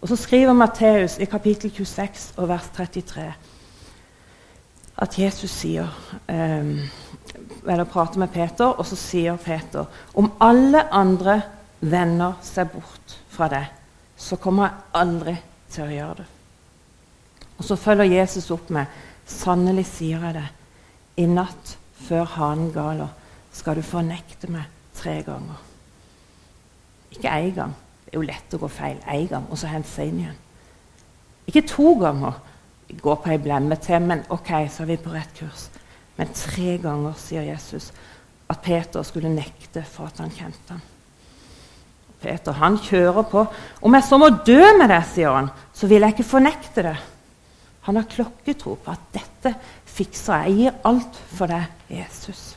Og 0.00 0.08
Så 0.08 0.16
skriver 0.16 0.52
Matteus 0.52 1.18
i 1.18 1.24
kapittel 1.24 1.70
26 1.72 2.32
og 2.36 2.48
vers 2.48 2.70
33 2.76 3.32
at 4.96 5.18
Jesus 5.18 5.50
sier 5.50 5.88
um, 6.28 6.78
Eller 7.66 7.84
prater 7.84 8.20
med 8.20 8.30
Peter, 8.32 8.66
og 8.66 8.86
så 8.86 8.96
sier 8.96 9.36
Peter 9.40 9.88
om 10.14 10.30
alle 10.44 10.84
andre 10.92 11.40
vender 11.80 12.36
seg 12.44 12.70
bort 12.72 13.16
fra 13.32 13.48
deg, 13.50 13.66
så 14.16 14.36
kommer 14.40 14.68
jeg 14.68 15.00
aldri 15.00 15.34
til 15.72 15.86
å 15.86 15.94
gjøre 15.94 16.16
det. 16.20 16.26
Og 17.58 17.64
så 17.64 17.76
følger 17.80 18.12
Jesus 18.20 18.50
opp 18.54 18.70
med 18.74 19.02
Sannelig 19.24 19.86
sier 19.88 20.20
jeg 20.20 20.36
det, 20.36 20.48
i 21.16 21.24
natt 21.24 21.78
før 22.04 22.26
hanen 22.34 22.68
galer 22.74 23.08
skal 23.56 23.78
du 23.78 23.86
fornekte 23.86 24.50
meg 24.52 24.68
tre 24.98 25.22
ganger. 25.24 25.62
Ikke 27.14 27.32
én 27.32 27.54
gang, 27.56 27.72
det 28.04 28.12
er 28.12 28.18
jo 28.18 28.26
lett 28.28 28.56
å 28.56 28.60
gå 28.60 28.68
feil 28.68 28.98
én 29.08 29.30
gang 29.30 29.46
og 29.48 29.56
så 29.56 29.70
hente 29.70 29.88
seg 29.88 30.10
inn 30.10 30.20
igjen. 30.26 30.42
Ikke 31.48 31.64
to 31.68 31.94
ganger. 32.00 32.36
Gå 32.88 33.14
på 33.14 33.30
ei 33.32 33.38
blemme 33.38 33.76
til, 33.80 34.02
men 34.02 34.24
ok, 34.28 34.50
så 34.70 34.82
er 34.84 34.92
vi 34.92 34.96
på 35.00 35.12
rett 35.14 35.32
kurs. 35.38 35.68
Men 36.16 36.34
tre 36.36 36.76
ganger 36.82 37.14
sier 37.18 37.46
Jesus 37.48 37.90
at 38.50 38.60
Peter 38.62 39.02
skulle 39.02 39.32
nekte 39.32 39.82
for 39.88 40.10
at 40.10 40.20
han 40.22 40.30
kjente 40.30 40.76
ham. 40.76 40.82
Peter 42.24 42.52
han 42.56 42.78
kjører 42.78 43.22
på. 43.28 43.46
'Om 43.82 43.94
jeg 43.94 44.04
så 44.04 44.18
må 44.18 44.28
dø 44.28 44.60
med 44.78 44.88
det', 44.88 45.14
sier 45.14 45.32
han, 45.32 45.50
'så 45.72 45.86
vil 45.86 46.00
jeg 46.00 46.12
ikke 46.12 46.30
fornekte 46.30 46.82
det'. 46.82 47.02
Han 47.80 47.96
har 47.96 48.02
klokketro 48.02 48.74
på 48.74 48.90
at 48.90 49.00
'dette 49.12 49.54
fikser 49.84 50.34
jeg. 50.34 50.50
Jeg 50.50 50.56
gir 50.56 50.72
alt 50.84 51.16
for 51.16 51.46
deg, 51.46 51.64
Jesus'. 51.90 52.56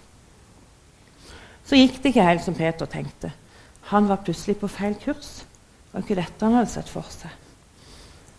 Så 1.65 1.75
gikk 1.75 1.97
det 2.03 2.05
ikke 2.05 2.23
helt 2.23 2.43
som 2.43 2.55
Peter 2.55 2.85
tenkte. 2.85 3.31
Han 3.81 4.07
var 4.07 4.23
plutselig 4.23 4.57
på 4.57 4.67
feil 4.67 4.95
kurs. 4.95 5.43
Det 5.43 5.93
var 5.93 6.01
ikke 6.01 6.15
dette 6.15 6.45
han 6.45 6.53
hadde 6.53 6.71
sett 6.71 6.89
for 6.89 7.03
seg. 7.09 7.31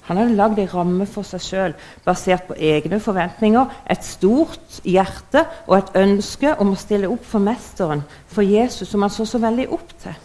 Han 0.08 0.16
hadde 0.16 0.36
lagd 0.36 0.60
ei 0.62 0.68
ramme 0.72 1.04
for 1.06 1.26
seg 1.28 1.42
sjøl 1.44 1.74
basert 2.06 2.46
på 2.48 2.56
egne 2.56 2.96
forventninger, 3.04 3.74
et 3.84 4.04
stort 4.04 4.80
hjerte 4.88 5.44
og 5.66 5.74
et 5.76 5.92
ønske 6.00 6.54
om 6.62 6.72
å 6.72 6.80
stille 6.80 7.10
opp 7.12 7.26
for 7.28 7.44
Mesteren, 7.44 8.02
for 8.26 8.46
Jesus, 8.46 8.88
som 8.88 9.04
han 9.04 9.12
så 9.12 9.28
så 9.28 9.40
veldig 9.42 9.68
opp 9.76 9.92
til. 10.00 10.16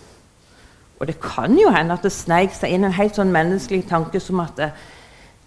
Og 1.02 1.08
det 1.10 1.18
kan 1.20 1.52
jo 1.60 1.72
hende 1.74 1.98
at 1.98 2.06
det 2.06 2.14
sneik 2.16 2.54
seg 2.56 2.72
inn 2.72 2.88
en 2.88 2.96
helt 2.96 3.18
sånn 3.20 3.34
menneskelig 3.34 3.84
tanke 3.90 4.22
som 4.24 4.40
at 4.40 4.62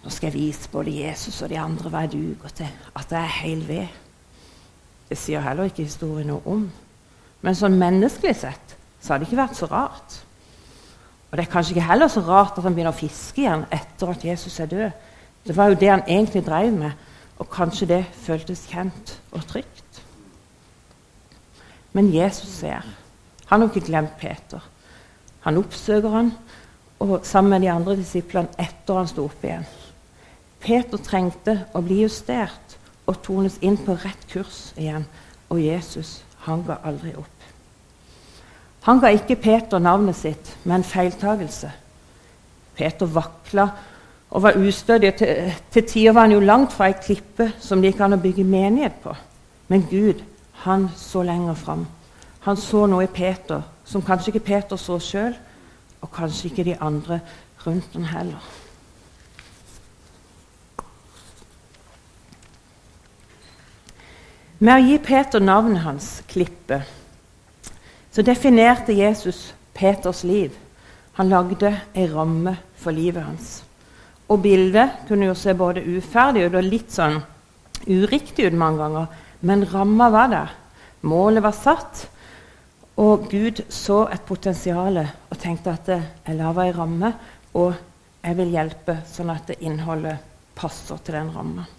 nå 0.03 0.11
skal 0.13 0.29
jeg 0.29 0.37
vise 0.37 0.69
både 0.69 0.93
Jesus 0.99 1.41
og 1.41 1.49
de 1.49 1.57
andre 1.57 1.89
hva 1.89 2.03
jeg 2.05 2.13
duger 2.13 2.53
til. 2.59 2.69
At 2.93 3.09
jeg 3.11 3.23
er 3.23 3.39
hel 3.39 3.63
ved. 3.65 3.95
Det 5.09 5.17
sier 5.17 5.41
heller 5.41 5.71
ikke 5.71 5.87
historien 5.87 6.29
noe 6.29 6.45
om. 6.45 6.67
Men 7.41 7.57
sånn 7.57 7.79
menneskelig 7.79 8.35
sett 8.37 8.77
så 9.01 9.13
hadde 9.15 9.25
det 9.25 9.31
ikke 9.31 9.41
vært 9.41 9.57
så 9.57 9.69
rart. 9.71 10.19
Og 11.31 11.37
Det 11.37 11.45
er 11.45 11.51
kanskje 11.51 11.75
ikke 11.75 11.87
heller 11.89 12.07
så 12.07 12.21
rart 12.23 12.57
at 12.57 12.63
han 12.63 12.75
begynner 12.75 12.95
å 12.95 12.99
fiske 12.99 13.43
igjen 13.43 13.65
etter 13.71 14.13
at 14.13 14.23
Jesus 14.23 14.59
er 14.63 14.71
død. 14.71 14.91
Det 15.47 15.55
var 15.57 15.71
jo 15.71 15.79
det 15.79 15.89
han 15.89 16.05
egentlig 16.07 16.45
drev 16.45 16.71
med, 16.73 16.91
og 17.37 17.49
kanskje 17.51 17.87
det 17.87 18.03
føltes 18.23 18.65
kjent 18.71 19.17
og 19.31 19.43
trygt. 19.47 20.01
Men 21.93 22.13
Jesus 22.13 22.49
ser. 22.49 22.85
Han 23.47 23.61
har 23.61 23.69
ikke 23.69 23.87
glemt 23.87 24.17
Peter. 24.19 24.63
Han 25.45 25.57
oppsøker 25.57 26.09
han, 26.09 26.31
og 26.99 27.19
sammen 27.23 27.49
med 27.49 27.61
de 27.61 27.71
andre 27.71 27.95
disiplene 27.95 28.49
etter 28.59 28.97
han 28.97 29.07
sto 29.07 29.27
opp 29.27 29.43
igjen. 29.45 29.67
Peter 30.59 30.99
trengte 31.03 31.59
å 31.77 31.83
bli 31.85 32.01
justert 32.01 32.77
og 33.07 33.21
tones 33.23 33.59
inn 33.61 33.77
på 33.79 33.95
rett 34.03 34.27
kurs 34.31 34.71
igjen, 34.75 35.05
og 35.47 35.61
Jesus 35.61 36.17
han 36.47 36.65
ga 36.67 36.81
aldri 36.87 37.13
opp. 37.15 37.36
Han 38.87 39.01
ga 39.03 39.11
ikke 39.11 39.35
Peter 39.35 39.83
navnet 39.83 40.15
sitt, 40.15 40.53
men 40.63 40.83
feiltagelse. 40.87 41.71
Peter 42.77 43.09
vakla 43.11 43.67
og 44.31 44.43
var 44.43 44.55
ustødig. 44.55 45.13
Til, 45.19 45.53
til 45.71 45.83
tider 45.83 46.15
var 46.15 46.27
han 46.27 46.35
jo 46.37 46.39
langt 46.39 46.71
fra 46.71 46.87
ei 46.87 46.95
klippe 46.95 47.49
som 47.59 47.81
det 47.81 47.91
gikk 47.91 48.05
an 48.05 48.15
å 48.15 48.21
bygge 48.23 48.47
menighet 48.47 48.95
på. 49.03 49.15
Men 49.67 49.83
Gud, 49.89 50.23
han 50.63 50.87
så 50.95 51.23
lenger 51.27 51.59
fram. 51.59 51.83
Han 52.47 52.59
så 52.59 52.85
noe 52.87 53.03
i 53.03 53.11
Peter 53.11 53.65
som 53.87 54.03
kanskje 54.03 54.33
ikke 54.33 54.45
Peter 54.53 54.79
så 54.79 54.99
sjøl, 55.03 55.35
og 56.01 56.11
kanskje 56.13 56.47
ikke 56.47 56.63
de 56.67 56.77
andre 56.79 57.19
rundt 57.65 57.95
ham 57.95 58.07
heller. 58.07 58.53
Med 64.59 64.73
å 64.73 64.85
gi 64.85 64.97
Peter 65.03 65.43
navnet 65.43 65.83
hans, 65.83 66.07
Klippe, 66.31 66.81
så 68.17 68.23
definerte 68.25 68.93
Jesus 68.97 69.53
Peters 69.73 70.23
liv. 70.23 70.55
Han 71.13 71.29
lagde 71.29 71.69
ei 71.93 72.07
ramme 72.09 72.55
for 72.73 72.89
livet 72.89 73.21
hans. 73.21 73.49
Og 74.25 74.41
bildet 74.41 75.03
kunne 75.05 75.27
jo 75.29 75.35
se 75.37 75.53
både 75.53 75.83
uferdig 75.85 76.47
ut 76.47 76.57
og 76.57 76.65
litt 76.65 76.95
sånn 76.95 77.19
uriktig 77.85 78.47
ut 78.47 78.57
mange 78.57 78.81
ganger, 78.81 79.11
men 79.45 79.67
ramma 79.69 80.07
var 80.09 80.31
der. 80.31 80.55
Målet 81.05 81.45
var 81.45 81.53
satt, 81.53 82.07
og 82.97 83.29
Gud 83.29 83.61
så 83.69 83.99
et 84.09 84.25
potensial 84.25 84.97
og 85.03 85.37
tenkte 85.37 85.75
at 85.77 85.93
jeg 85.93 86.39
lager 86.39 86.63
ei 86.63 86.73
ramme, 86.73 87.13
og 87.53 87.77
jeg 88.23 88.39
vil 88.41 88.57
hjelpe 88.57 88.97
sånn 89.05 89.29
at 89.35 89.53
innholdet 89.59 90.25
passer 90.57 91.05
til 91.05 91.19
den 91.19 91.29
ramma. 91.37 91.69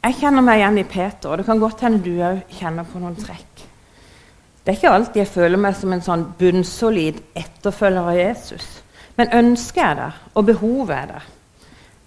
Jeg 0.00 0.16
kjenner 0.24 0.48
meg 0.48 0.62
igjen 0.62 0.80
i 0.80 0.88
Peter, 0.96 1.28
og 1.28 1.42
det 1.42 1.48
kan 1.52 1.60
godt 1.60 1.84
hende 1.84 2.00
du 2.08 2.14
òg 2.24 2.40
kjenner 2.56 2.88
på 2.88 3.04
noen 3.04 3.20
trekk. 3.20 3.49
Det 4.60 4.72
er 4.72 4.76
ikke 4.76 4.92
alltid 4.92 5.22
jeg 5.22 5.32
føler 5.32 5.60
meg 5.60 5.76
som 5.78 5.92
en 5.94 6.04
sånn 6.04 6.24
bunnsolid 6.38 7.20
etterfølger 7.38 8.10
av 8.12 8.18
Jesus. 8.18 8.66
Men 9.16 9.32
ønsket 9.36 9.82
er 9.84 9.96
der, 9.98 10.18
og 10.34 10.46
behovet 10.48 10.96
er 10.96 11.12
der. 11.14 11.28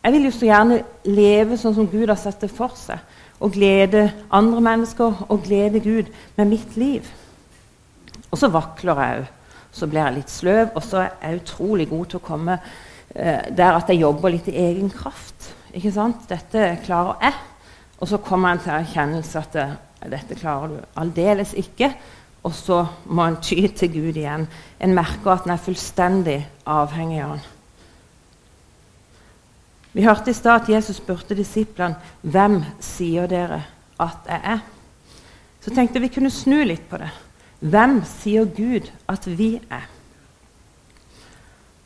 Jeg 0.03 0.13
vil 0.13 0.27
jo 0.27 0.31
så 0.35 0.47
gjerne 0.49 0.77
leve 1.07 1.57
sånn 1.57 1.75
som 1.77 1.87
Gud 1.89 2.11
har 2.11 2.19
sett 2.19 2.41
det 2.43 2.51
for 2.53 2.75
seg. 2.77 3.01
Og 3.43 3.55
glede 3.55 4.05
andre 4.33 4.61
mennesker 4.63 5.23
og 5.27 5.45
glede 5.45 5.81
Gud 5.83 6.11
med 6.37 6.51
mitt 6.51 6.75
liv. 6.77 7.07
Og 8.29 8.39
så 8.39 8.49
vakler 8.53 9.01
jeg 9.01 9.21
òg. 9.23 9.31
Så 9.73 9.87
blir 9.89 10.03
jeg 10.03 10.15
litt 10.19 10.29
sløv, 10.29 10.75
og 10.77 10.83
så 10.85 10.99
er 11.01 11.31
jeg 11.31 11.39
utrolig 11.39 11.87
god 11.89 12.11
til 12.11 12.19
å 12.19 12.25
komme 12.27 12.59
eh, 12.59 13.47
der 13.57 13.79
at 13.79 13.87
jeg 13.89 14.03
jobber 14.03 14.29
litt 14.29 14.51
i 14.51 14.59
egen 14.61 14.91
kraft. 14.93 15.47
Ikke 15.73 15.91
sant? 15.95 16.27
Dette 16.29 16.75
klarer 16.85 17.23
jeg. 17.25 17.39
Og 17.97 18.11
så 18.11 18.19
kommer 18.21 18.53
jeg 18.53 18.65
til 18.65 18.75
erkjennelse 18.75 19.41
at 19.41 19.57
eh, 19.63 19.73
dette 20.13 20.37
klarer 20.37 20.75
du 20.75 20.99
aldeles 21.01 21.55
ikke. 21.57 21.89
Og 22.43 22.53
så 22.55 22.83
må 23.05 23.25
en 23.27 23.39
ty 23.41 23.67
til 23.71 23.91
Gud 23.93 24.17
igjen. 24.19 24.47
En 24.79 24.95
merker 24.95 25.31
at 25.31 25.47
en 25.47 25.55
er 25.55 25.63
fullstendig 25.63 26.41
avhengig 26.67 27.21
av 27.23 27.35
han. 27.37 27.43
Vi 29.93 30.03
hørte 30.03 30.31
i 30.31 30.33
stad 30.33 30.63
at 30.63 30.69
Jesus 30.73 30.97
spurte 30.97 31.37
disiplene 31.37 31.99
hvem 32.21 32.63
sier 32.81 33.29
dere 33.29 33.61
at 34.01 34.25
jeg 34.27 34.41
er. 34.55 34.63
Så 35.61 35.71
tenkte 35.71 36.01
vi 36.01 36.11
kunne 36.11 36.33
snu 36.33 36.63
litt 36.65 36.87
på 36.89 36.97
det. 36.99 37.11
Hvem 37.63 38.01
sier 38.09 38.49
Gud 38.49 38.89
at 39.07 39.27
vi 39.29 39.55
er? 39.71 39.85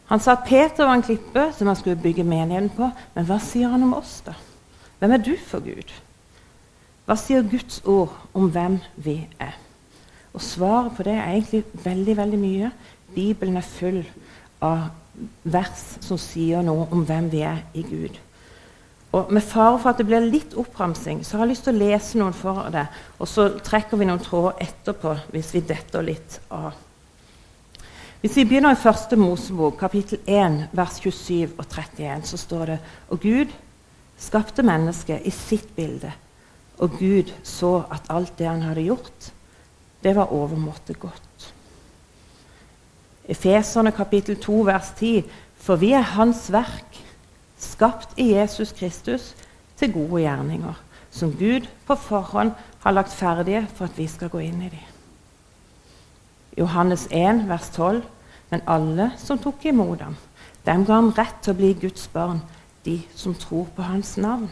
Han 0.07 0.23
sa 0.23 0.37
at 0.37 0.47
Peter 0.47 0.87
var 0.87 0.95
en 0.95 1.03
klippe 1.03 1.49
som 1.53 1.67
han 1.67 1.75
skulle 1.75 1.99
bygge 1.99 2.23
menigheten 2.23 2.71
på. 2.73 2.87
Men 3.13 3.27
hva 3.27 3.37
sier 3.43 3.69
han 3.75 3.83
om 3.83 3.93
oss, 3.99 4.21
da? 4.25 4.33
Hvem 4.97 5.13
er 5.13 5.21
du 5.21 5.33
for 5.37 5.61
Gud? 5.61 5.91
Hva 7.05 7.19
sier 7.19 7.43
Guds 7.43 7.83
ord 7.85 8.15
om 8.33 8.47
hvem 8.55 8.79
vi 8.95 9.19
er? 9.43 9.53
Og 10.37 10.43
svaret 10.45 10.93
på 10.93 11.03
det 11.07 11.15
er 11.17 11.31
egentlig 11.31 11.63
veldig, 11.81 12.13
veldig 12.17 12.37
mye. 12.37 12.71
Bibelen 13.15 13.57
er 13.57 13.65
full 13.65 14.03
av 14.61 14.91
vers 15.41 15.83
som 16.05 16.19
sier 16.21 16.61
noe 16.65 16.85
om 16.93 17.01
hvem 17.07 17.29
vi 17.31 17.41
er 17.41 17.63
i 17.73 17.81
Gud. 17.81 18.19
Og 19.17 19.31
Med 19.33 19.41
fare 19.41 19.79
for 19.79 19.89
at 19.89 19.97
det 19.97 20.05
blir 20.05 20.27
litt 20.29 20.51
oppramsing, 20.53 21.23
så 21.25 21.37
har 21.37 21.47
jeg 21.47 21.55
lyst 21.55 21.65
til 21.65 21.73
å 21.73 21.79
lese 21.79 22.19
noen 22.19 22.35
for 22.37 22.67
deg. 22.69 22.99
Og 23.17 23.29
så 23.31 23.47
trekker 23.65 23.97
vi 23.97 24.05
noen 24.05 24.21
tråder 24.21 24.59
etterpå 24.67 25.15
hvis 25.31 25.53
vi 25.55 25.63
detter 25.65 26.05
litt 26.05 26.37
av. 26.53 26.75
Hvis 28.21 28.37
vi 28.37 28.45
begynner 28.49 28.75
i 28.75 28.81
første 28.81 29.17
Mosebok, 29.17 29.79
kapittel 29.79 30.19
1, 30.27 30.67
vers 30.75 30.99
27 31.01 31.55
og 31.57 31.65
31, 31.65 32.27
så 32.29 32.37
står 32.37 32.65
det 32.73 32.77
Og 33.09 33.25
Gud 33.25 33.57
skapte 34.21 34.65
mennesket 34.65 35.25
i 35.25 35.33
sitt 35.33 35.73
bilde, 35.75 36.11
og 36.77 36.99
Gud 36.99 37.33
så 37.45 37.87
at 37.89 38.09
alt 38.13 38.37
det 38.37 38.49
han 38.49 38.65
hadde 38.65 38.85
gjort, 38.85 39.31
det 40.07 40.15
var 40.15 40.31
overmåte 40.31 40.93
godt. 40.95 41.53
Efeserne 43.27 43.91
kapittel 43.91 44.39
2 44.39 44.61
vers 44.63 44.93
10.: 44.95 45.25
For 45.57 45.75
vi 45.75 45.91
er 45.91 46.01
Hans 46.15 46.51
verk, 46.51 47.03
skapt 47.57 48.13
i 48.17 48.31
Jesus 48.33 48.71
Kristus 48.71 49.35
til 49.77 49.93
gode 49.93 50.21
gjerninger, 50.21 50.73
som 51.11 51.33
Gud 51.35 51.67
på 51.87 51.95
forhånd 51.95 52.51
har 52.79 52.91
lagt 52.91 53.11
ferdige 53.11 53.67
for 53.75 53.85
at 53.85 53.97
vi 53.97 54.07
skal 54.07 54.29
gå 54.29 54.39
inn 54.39 54.61
i 54.61 54.69
dem. 54.69 54.85
Johannes 56.57 57.07
1 57.11 57.49
vers 57.49 57.69
12.: 57.69 58.03
Men 58.49 58.61
alle 58.67 59.11
som 59.17 59.37
tok 59.37 59.65
imot 59.65 60.01
ham, 60.01 60.15
dem 60.65 60.85
ga 60.85 60.93
han 60.93 61.11
rett 61.17 61.35
til 61.41 61.51
å 61.51 61.57
bli 61.57 61.73
Guds 61.73 62.07
barn, 62.07 62.41
de 62.85 63.01
som 63.15 63.35
tror 63.35 63.67
på 63.75 63.81
hans 63.81 64.17
navn. 64.17 64.49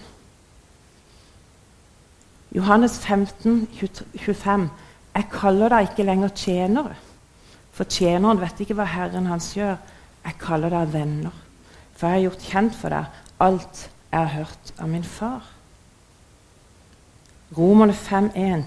Johannes 2.52 3.00
15, 3.00 3.68
25. 4.16 4.70
Jeg 5.16 5.30
kaller 5.32 5.72
deg 5.72 5.90
ikke 5.90 6.06
lenger 6.08 6.34
tjenere, 6.36 6.96
for 7.76 7.88
tjeneren 7.88 8.42
vet 8.42 8.60
ikke 8.60 8.76
hva 8.76 8.88
Herren 8.90 9.30
hans 9.32 9.54
gjør. 9.56 9.78
Jeg 10.26 10.40
kaller 10.42 10.74
deg 10.74 10.94
venner, 10.94 11.36
for 11.96 12.08
jeg 12.08 12.18
har 12.18 12.26
gjort 12.26 12.48
kjent 12.50 12.80
for 12.80 12.96
deg 12.96 13.22
alt 13.46 13.84
jeg 14.12 14.20
har 14.20 14.34
hørt 14.34 14.74
av 14.80 14.90
min 14.90 15.04
far. 15.04 15.44
Romerne 17.56 17.94
5,1. 17.94 18.66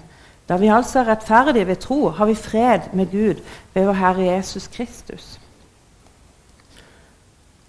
Da 0.49 0.57
vi 0.57 0.71
altså 0.73 0.99
er 0.99 1.11
rettferdige 1.11 1.67
ved 1.67 1.81
tro, 1.83 2.09
har 2.09 2.25
vi 2.25 2.35
fred 2.35 2.89
med 2.93 3.11
Gud 3.11 3.41
ved 3.73 3.85
vår 3.85 3.93
Herre 3.93 4.25
Jesus 4.31 4.67
Kristus. 4.67 5.39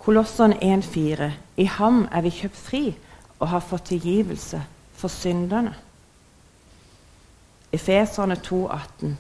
Kolossene 0.01 0.57
1,4. 0.57 1.31
I 1.57 1.65
ham 1.65 2.07
er 2.13 2.25
vi 2.25 2.33
kjøpt 2.33 2.57
fri 2.57 2.85
og 3.39 3.49
har 3.49 3.61
fått 3.61 3.91
tilgivelse 3.93 4.63
for 4.97 5.13
synderne. 5.13 5.75
Efeserne 7.73 8.35
2,18. 8.35 9.17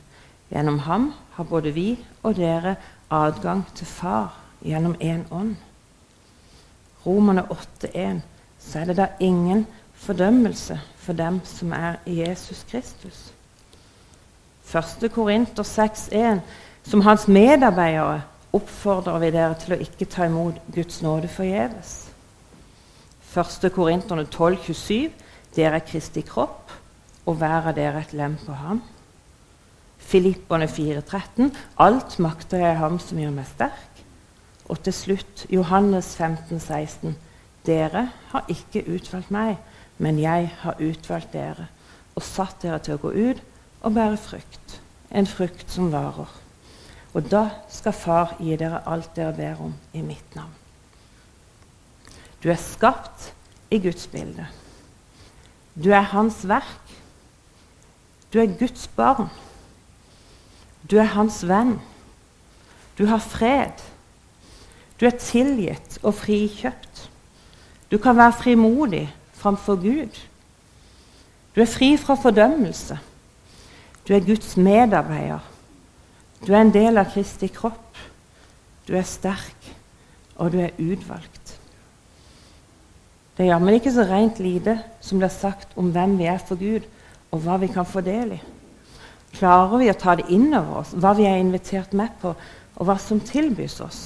Gjennom 0.50 0.78
ham 0.78 1.12
har 1.32 1.44
både 1.44 1.70
vi 1.70 1.98
og 2.22 2.36
dere 2.36 2.74
adgang 3.10 3.62
til 3.74 3.86
Far 3.86 4.34
gjennom 4.64 4.96
én 5.00 5.22
ånd. 5.30 5.54
Romerne 7.06 7.42
8,1. 7.42 8.20
Så 8.58 8.78
er 8.78 8.84
det 8.84 8.96
da 8.96 9.06
ingen 9.20 9.66
fordømmelse 9.94 10.80
for 10.96 11.12
dem 11.12 11.40
som 11.44 11.72
er 11.72 11.96
i 12.06 12.20
Jesus 12.20 12.66
Kristus. 12.70 13.32
1. 14.74 15.12
Korinter 15.12 15.62
6,1. 15.62 16.40
Som 16.82 17.00
hans 17.00 17.28
medarbeidere 17.28 18.22
oppfordrer 18.52 19.18
vi 19.18 19.30
dere 19.30 19.54
til 19.54 19.76
å 19.76 19.80
ikke 19.80 20.10
ta 20.10 20.26
imot 20.26 20.58
Guds 20.74 21.02
nåde 21.02 21.28
forgjeves. 21.28 22.10
1. 23.36 23.70
Korinterne 23.74 24.26
12,27. 24.26 25.10
Dere 25.54 25.78
er 25.78 25.86
Kristi 25.86 26.22
kropp 26.26 26.79
og 27.26 27.36
hver 27.40 27.72
dere 27.76 28.00
et 28.00 28.12
lem 28.16 28.36
på 28.40 28.52
ham. 28.52 28.82
Filipperne 29.98 30.66
4,13.: 30.66 31.50
Alt 31.78 32.18
makter 32.18 32.58
jeg 32.58 32.78
ham 32.78 32.98
som 32.98 33.18
gjør 33.18 33.34
meg 33.34 33.46
sterk. 33.46 34.04
Og 34.68 34.80
til 34.82 34.94
slutt 34.94 35.46
Johannes 35.50 36.14
15, 36.16 36.60
16. 36.60 37.16
Dere 37.66 38.08
har 38.30 38.44
ikke 38.48 38.86
utvalgt 38.88 39.30
meg, 39.30 39.58
men 39.98 40.18
jeg 40.18 40.50
har 40.62 40.80
utvalgt 40.80 41.32
dere 41.32 41.68
og 42.16 42.22
satt 42.22 42.62
dere 42.62 42.78
til 42.82 42.96
å 42.96 43.02
gå 43.02 43.10
ut 43.10 43.42
og 43.80 43.94
bære 43.96 44.16
frukt, 44.20 44.80
en 45.10 45.26
frukt 45.26 45.70
som 45.72 45.90
varer. 45.92 46.30
Og 47.14 47.26
da 47.30 47.48
skal 47.72 47.96
Far 47.96 48.34
gi 48.38 48.56
dere 48.56 48.82
alt 48.86 49.14
dere 49.16 49.34
ber 49.34 49.62
om 49.66 49.74
i 49.92 50.02
mitt 50.02 50.36
navn. 50.36 50.54
Du 52.42 52.48
er 52.50 52.60
skapt 52.60 53.32
i 53.70 53.78
Guds 53.82 54.06
bilde. 54.10 54.46
Du 55.74 55.90
er 55.90 56.06
Hans 56.12 56.42
verk. 56.48 56.94
Du 58.32 58.38
er 58.38 58.58
Guds 58.58 58.88
barn. 58.96 59.30
Du 60.90 60.96
er 60.98 61.10
hans 61.14 61.42
venn. 61.48 61.78
Du 62.98 63.06
har 63.06 63.18
fred. 63.18 63.82
Du 65.00 65.06
er 65.06 65.18
tilgitt 65.18 65.98
og 66.02 66.14
frikjøpt. 66.14 67.06
Du 67.90 67.98
kan 67.98 68.16
være 68.16 68.36
frimodig 68.38 69.06
framfor 69.34 69.80
Gud. 69.80 70.20
Du 71.56 71.60
er 71.60 71.66
fri 71.66 71.96
fra 71.96 72.14
fordømmelse. 72.14 72.98
Du 74.08 74.14
er 74.14 74.26
Guds 74.26 74.56
medarbeider. 74.56 75.40
Du 76.46 76.52
er 76.52 76.60
en 76.60 76.74
del 76.74 76.98
av 77.00 77.10
Kristi 77.12 77.50
kropp. 77.52 77.98
Du 78.88 78.94
er 78.96 79.06
sterk, 79.06 79.66
og 80.36 80.52
du 80.52 80.60
er 80.62 80.76
utvalgt. 80.78 81.56
Det 83.36 83.44
er 83.46 83.52
jammen 83.52 83.74
ikke 83.74 83.92
så 83.92 84.04
rent 84.08 84.38
lite 84.42 84.78
som 85.00 85.20
blir 85.20 85.32
sagt 85.32 85.76
om 85.80 85.90
hvem 85.94 86.18
vi 86.18 86.28
er 86.30 86.40
for 86.44 86.60
Gud 86.60 86.86
og 87.30 87.42
hva 87.44 87.58
vi 87.62 87.68
kan 87.70 87.86
få 87.86 88.02
del 88.04 88.34
i. 88.36 88.40
Klarer 89.36 89.78
vi 89.78 89.90
å 89.90 89.98
ta 89.98 90.16
det 90.18 90.26
inn 90.34 90.50
over 90.50 90.82
oss, 90.82 90.94
hva 90.94 91.12
vi 91.14 91.28
er 91.28 91.38
invitert 91.38 91.92
med 91.96 92.16
på, 92.22 92.34
og 92.76 92.88
hva 92.88 92.96
som 92.98 93.20
tilbys 93.22 93.78
oss? 93.84 94.00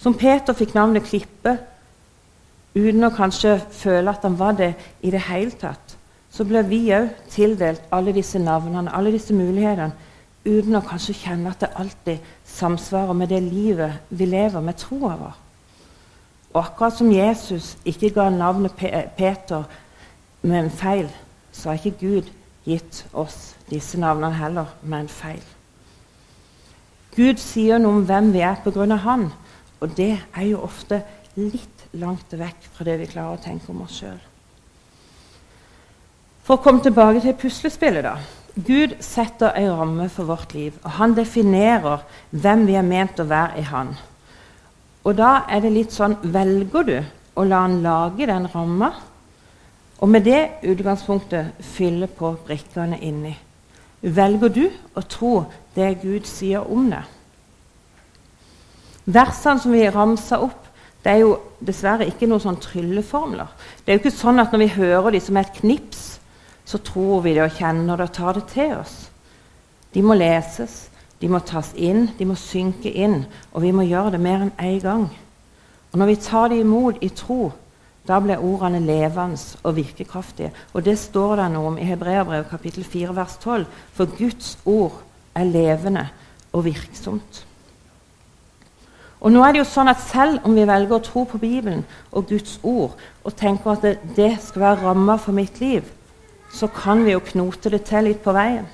Som 0.00 0.16
Peter 0.16 0.56
fikk 0.56 0.74
navnet 0.76 1.06
Klippe 1.08 1.58
uten 2.74 3.06
å 3.06 3.12
kanskje 3.14 3.58
føle 3.72 4.10
at 4.10 4.24
han 4.26 4.38
var 4.38 4.56
det 4.58 4.72
i 5.04 5.12
det 5.12 5.22
hele 5.28 5.54
tatt, 5.60 5.94
så 6.34 6.46
ble 6.48 6.64
vi 6.66 6.88
òg 6.96 7.12
tildelt 7.30 7.84
alle 7.94 8.14
disse 8.16 8.40
navnene, 8.42 8.90
alle 8.90 9.12
disse 9.14 9.36
mulighetene, 9.36 9.94
uten 10.44 10.76
å 10.76 10.84
kanskje 10.84 11.14
kjenne 11.16 11.52
at 11.52 11.62
det 11.62 11.72
alltid 11.80 12.32
samsvarer 12.56 13.16
med 13.16 13.30
det 13.32 13.40
livet 13.44 14.10
vi 14.10 14.26
lever 14.28 14.60
med 14.60 14.76
troa 14.80 15.14
vår. 15.20 15.36
Og 16.54 16.60
akkurat 16.60 16.96
som 16.98 17.12
Jesus 17.12 17.74
ikke 17.84 18.12
ga 18.14 18.28
navnet 18.30 18.76
Peter 18.76 19.64
med 20.42 20.58
en 20.58 20.70
feil, 20.70 21.08
så 21.54 21.70
har 21.70 21.78
ikke 21.78 22.00
Gud 22.00 22.30
gitt 22.66 23.04
oss 23.12 23.54
disse 23.70 24.00
navnene 24.00 24.34
heller 24.34 24.74
med 24.82 25.04
en 25.04 25.12
feil. 25.12 25.42
Gud 27.14 27.38
sier 27.38 27.78
noe 27.78 28.00
om 28.00 28.06
hvem 28.08 28.32
vi 28.34 28.42
er 28.42 28.58
pga. 28.64 28.86
Han, 29.06 29.28
og 29.80 29.96
det 29.96 30.12
er 30.18 30.46
jo 30.48 30.64
ofte 30.66 31.04
litt 31.38 31.86
langt 31.94 32.32
vekk 32.34 32.70
fra 32.74 32.86
det 32.88 32.98
vi 33.02 33.10
klarer 33.10 33.38
å 33.38 33.42
tenke 33.42 33.70
om 33.70 33.84
oss 33.86 34.00
sjøl. 34.00 34.18
For 36.44 36.58
å 36.58 36.64
komme 36.64 36.82
tilbake 36.84 37.22
til 37.24 37.36
puslespillet, 37.40 38.04
da. 38.04 38.18
Gud 38.54 38.98
setter 39.02 39.54
en 39.58 39.72
ramme 39.78 40.08
for 40.12 40.28
vårt 40.28 40.52
liv, 40.54 40.74
og 40.84 40.90
han 40.98 41.14
definerer 41.16 42.04
hvem 42.30 42.66
vi 42.68 42.76
er 42.78 42.86
ment 42.86 43.18
å 43.18 43.26
være 43.26 43.58
i 43.58 43.64
Han. 43.66 43.94
Og 45.04 45.16
da 45.18 45.44
er 45.50 45.64
det 45.64 45.72
litt 45.74 45.92
sånn 45.92 46.14
Velger 46.22 46.86
du 46.86 46.94
å 47.34 47.44
la 47.44 47.64
han 47.64 47.80
lage 47.82 48.28
den 48.30 48.46
ramma? 48.52 48.92
Og 50.02 50.10
med 50.10 50.24
det 50.26 50.48
utgangspunktet 50.66 51.54
fylle 51.60 52.06
på 52.06 52.34
brikkene 52.46 52.98
inni. 53.00 53.34
Velger 54.02 54.52
du 54.52 54.64
å 54.96 55.02
tro 55.08 55.34
det 55.76 55.94
Gud 56.02 56.26
sier 56.28 56.66
om 56.70 56.90
det? 56.90 57.04
Versene 59.04 59.60
som 59.60 59.72
vi 59.72 59.84
ramsa 59.88 60.40
opp, 60.44 60.60
det 61.04 61.12
er 61.12 61.20
jo 61.20 61.34
dessverre 61.60 62.06
ikke 62.08 62.26
noen 62.28 62.40
sånn 62.40 62.60
trylleformler. 62.60 63.48
Det 63.84 63.92
er 63.92 63.98
jo 63.98 64.02
ikke 64.02 64.16
sånn 64.16 64.40
at 64.40 64.52
når 64.52 64.62
vi 64.62 64.74
hører 64.78 65.10
dem 65.12 65.24
som 65.24 65.38
et 65.40 65.56
knips, 65.60 66.04
så 66.64 66.80
tror 66.80 67.24
vi 67.24 67.34
det 67.36 67.44
og 67.44 67.58
kjenner 67.58 68.00
det 68.00 68.06
og 68.08 68.14
tar 68.16 68.38
det 68.38 68.46
til 68.52 68.72
oss. 68.78 68.94
De 69.92 70.02
må 70.02 70.16
leses, 70.16 70.86
de 71.20 71.28
må 71.28 71.40
tas 71.44 71.70
inn, 71.76 72.08
de 72.18 72.26
må 72.28 72.36
synke 72.40 72.88
inn, 72.88 73.22
og 73.52 73.62
vi 73.64 73.72
må 73.76 73.84
gjøre 73.84 74.16
det 74.16 74.22
mer 74.24 74.46
enn 74.46 74.54
én 74.56 74.80
gang. 74.82 75.04
Og 75.92 76.00
når 76.00 76.10
vi 76.10 76.16
tar 76.24 76.48
dem 76.50 76.64
imot 76.64 77.04
i 77.04 77.12
tro, 77.14 77.52
da 78.08 78.18
ble 78.20 78.36
ordene 78.36 78.82
levende 78.84 79.40
og 79.62 79.76
virkekraftige. 79.78 80.52
Og 80.74 80.84
det 80.84 80.98
står 81.00 81.38
det 81.40 81.48
noe 81.54 81.72
om 81.72 81.80
i 81.80 81.88
Hebreabrevet 81.88 82.50
kapittel 82.50 82.84
4 82.84 83.16
vers 83.16 83.38
12. 83.40 83.64
For 83.96 84.16
Guds 84.18 84.58
ord 84.68 85.00
er 85.34 85.48
levende 85.48 86.08
og 86.52 86.66
virksomt. 86.66 87.44
Og 89.24 89.32
nå 89.32 89.40
er 89.40 89.54
det 89.54 89.62
jo 89.62 89.70
sånn 89.70 89.88
at 89.88 90.02
Selv 90.04 90.44
om 90.44 90.52
vi 90.52 90.66
velger 90.68 90.98
å 90.98 91.04
tro 91.04 91.24
på 91.24 91.40
Bibelen 91.40 91.84
og 92.12 92.28
Guds 92.28 92.58
ord 92.62 92.98
og 93.24 93.36
tenker 93.36 93.72
at 93.72 93.84
det, 93.86 93.94
det 94.16 94.32
skal 94.44 94.66
være 94.66 94.82
ramma 94.84 95.16
for 95.16 95.32
mitt 95.32 95.60
liv, 95.62 95.86
så 96.52 96.68
kan 96.68 97.02
vi 97.06 97.14
jo 97.14 97.24
knote 97.24 97.72
det 97.72 97.86
til 97.88 98.04
litt 98.04 98.20
på 98.22 98.34
veien. 98.36 98.66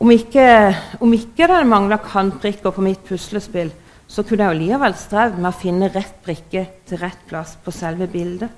Om 0.00 0.10
ikke, 0.14 0.46
om 1.02 1.12
ikke 1.14 1.48
det 1.50 1.64
mangler 1.66 2.02
kantbrikker 2.02 2.70
på 2.74 2.84
mitt 2.84 3.02
puslespill, 3.06 3.72
så 4.06 4.22
kunne 4.26 4.46
jeg 4.48 4.60
likevel 4.60 4.94
strevd 4.98 5.38
med 5.40 5.50
å 5.50 5.58
finne 5.58 5.90
rett 5.92 6.20
brikke 6.24 6.66
til 6.86 7.00
rett 7.00 7.22
plass 7.28 7.56
på 7.64 7.72
selve 7.74 8.08
bildet. 8.10 8.50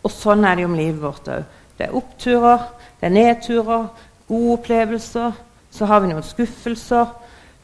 Og 0.00 0.12
sånn 0.12 0.46
er 0.48 0.56
det 0.56 0.64
jo 0.64 0.70
om 0.70 0.78
livet 0.78 1.02
vårt 1.02 1.28
òg. 1.28 1.44
Det 1.76 1.86
er 1.86 1.96
oppturer, 1.96 2.64
det 3.00 3.08
er 3.08 3.14
nedturer, 3.14 3.88
gode 4.28 4.56
opplevelser. 4.56 5.36
Så 5.70 5.86
har 5.86 6.02
vi 6.02 6.10
noen 6.10 6.26
skuffelser, 6.26 7.12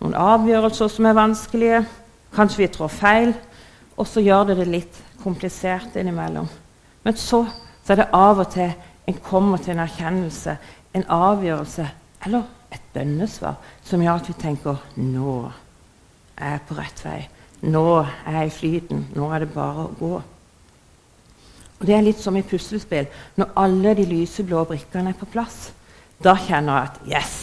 noen 0.00 0.16
avgjørelser 0.20 0.92
som 0.92 1.08
er 1.08 1.16
vanskelige. 1.16 1.82
Kanskje 2.36 2.62
vi 2.62 2.70
trår 2.72 2.92
feil. 2.92 3.34
Og 3.96 4.08
så 4.08 4.20
gjør 4.20 4.50
det 4.50 4.58
det 4.60 4.68
litt 4.68 5.00
komplisert 5.22 5.96
innimellom. 5.96 6.48
Men 7.04 7.16
så, 7.16 7.46
så 7.84 7.94
er 7.94 8.02
det 8.02 8.10
av 8.14 8.42
og 8.44 8.50
til 8.52 8.72
en 9.06 9.20
kommer 9.24 9.62
til 9.62 9.76
en 9.76 9.84
erkjennelse, 9.84 10.56
en 10.96 11.06
avgjørelse 11.12 11.86
eller 12.26 12.48
et 12.74 12.88
bønnesvar 12.94 13.60
som 13.86 14.02
gjør 14.02 14.20
at 14.20 14.28
vi 14.28 14.40
tenker 14.40 14.82
nå 14.98 15.36
er 16.36 16.62
på 16.68 16.76
rett 16.78 17.02
vei. 17.04 17.20
Nå 17.66 17.84
er 18.02 18.40
jeg 18.40 18.48
i 18.48 18.56
flyten. 18.56 19.06
Nå 19.16 19.28
er 19.32 19.44
det 19.44 19.54
bare 19.54 19.86
å 19.86 19.94
gå. 19.98 20.14
Og 21.76 21.86
Det 21.86 21.94
er 21.94 22.04
litt 22.04 22.20
som 22.20 22.36
i 22.36 22.44
puslespill. 22.46 23.08
Når 23.36 23.52
alle 23.56 23.94
de 23.96 24.06
lyseblå 24.08 24.64
brikkene 24.68 25.12
er 25.12 25.18
på 25.18 25.28
plass, 25.28 25.70
da 26.22 26.36
kjenner 26.36 26.72
jeg 26.72 26.90
at 26.90 27.00
Yes! 27.12 27.36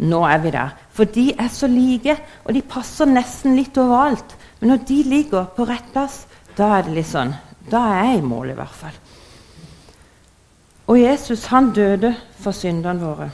Nå 0.00 0.22
er 0.24 0.38
vi 0.40 0.50
der. 0.54 0.72
For 0.96 1.04
de 1.04 1.26
er 1.36 1.50
så 1.52 1.68
like, 1.68 2.16
og 2.44 2.54
de 2.56 2.62
passer 2.64 3.06
nesten 3.06 3.56
litt 3.56 3.76
overalt. 3.78 4.32
Men 4.60 4.72
når 4.72 4.84
de 4.88 5.02
ligger 5.04 5.44
på 5.56 5.66
rett 5.68 5.92
plass, 5.92 6.24
da 6.56 6.78
er 6.78 6.86
det 6.86 6.96
litt 6.96 7.10
sånn 7.10 7.34
Da 7.70 7.82
er 7.92 8.06
jeg 8.08 8.22
i 8.22 8.26
mål, 8.26 8.50
i 8.50 8.56
hvert 8.56 8.74
fall. 8.74 8.96
Og 10.88 10.98
Jesus 10.98 11.44
han 11.52 11.70
døde 11.76 12.14
for 12.40 12.56
syndene 12.56 13.04
våre. 13.04 13.28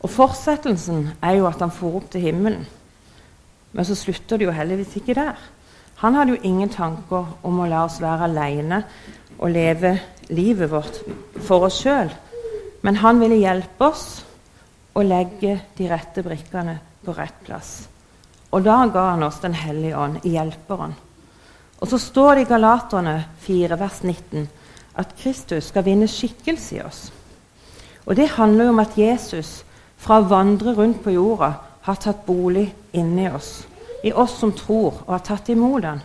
Og 0.00 0.10
Fortsettelsen 0.10 1.08
er 1.20 1.40
jo 1.40 1.48
at 1.50 1.60
han 1.60 1.74
for 1.74 1.98
opp 1.98 2.06
til 2.12 2.22
himmelen. 2.22 2.62
Men 3.72 3.84
så 3.84 3.96
slutter 3.98 4.38
det 4.38 4.48
jo 4.48 4.54
heldigvis 4.54 4.96
ikke 5.00 5.16
der. 5.18 5.36
Han 5.98 6.14
hadde 6.14 6.36
jo 6.36 6.46
ingen 6.46 6.70
tanker 6.70 7.26
om 7.42 7.60
å 7.60 7.66
la 7.68 7.82
oss 7.88 7.98
være 8.02 8.28
alene 8.28 8.82
og 9.38 9.50
leve 9.50 9.96
livet 10.30 10.70
vårt 10.70 11.00
for 11.46 11.66
oss 11.66 11.80
sjøl. 11.82 12.10
Men 12.86 13.00
han 13.02 13.18
ville 13.20 13.40
hjelpe 13.40 13.88
oss 13.90 14.06
å 14.94 15.02
legge 15.02 15.58
de 15.76 15.88
rette 15.90 16.22
brikkene 16.22 16.78
på 17.04 17.14
rett 17.16 17.42
plass. 17.46 17.72
Og 18.54 18.64
da 18.64 18.78
ga 18.92 19.10
han 19.12 19.26
oss 19.26 19.42
Den 19.42 19.54
hellige 19.54 19.98
ånd, 19.98 20.24
hjelperen. 20.24 20.94
Og 21.78 21.88
så 21.88 21.98
står 21.98 22.34
det 22.34 22.46
i 22.46 22.48
Galaterne 22.50 23.16
4, 23.44 23.78
vers 23.78 24.02
19, 24.02 24.48
at 24.98 25.14
Kristus 25.20 25.68
skal 25.70 25.84
vinne 25.86 26.08
skikkelse 26.10 26.76
i 26.76 26.82
oss. 26.82 27.02
Og 28.06 28.16
det 28.16 28.32
handler 28.34 28.64
jo 28.64 28.72
om 28.72 28.82
at 28.82 28.96
Jesus, 28.98 29.62
fra 29.98 30.18
å 30.18 30.26
vandre 30.30 30.74
rundt 30.74 31.02
på 31.04 31.14
jorda, 31.14 31.52
har 31.88 32.00
tatt 32.02 32.24
bolig 32.26 32.68
inni 32.92 33.28
oss 33.32 33.66
i 34.02 34.12
oss 34.12 34.38
som 34.38 34.52
tror 34.54 35.02
og 35.06 35.12
har 35.12 35.24
tatt 35.26 35.48
imot 35.52 35.82
den. 35.82 36.02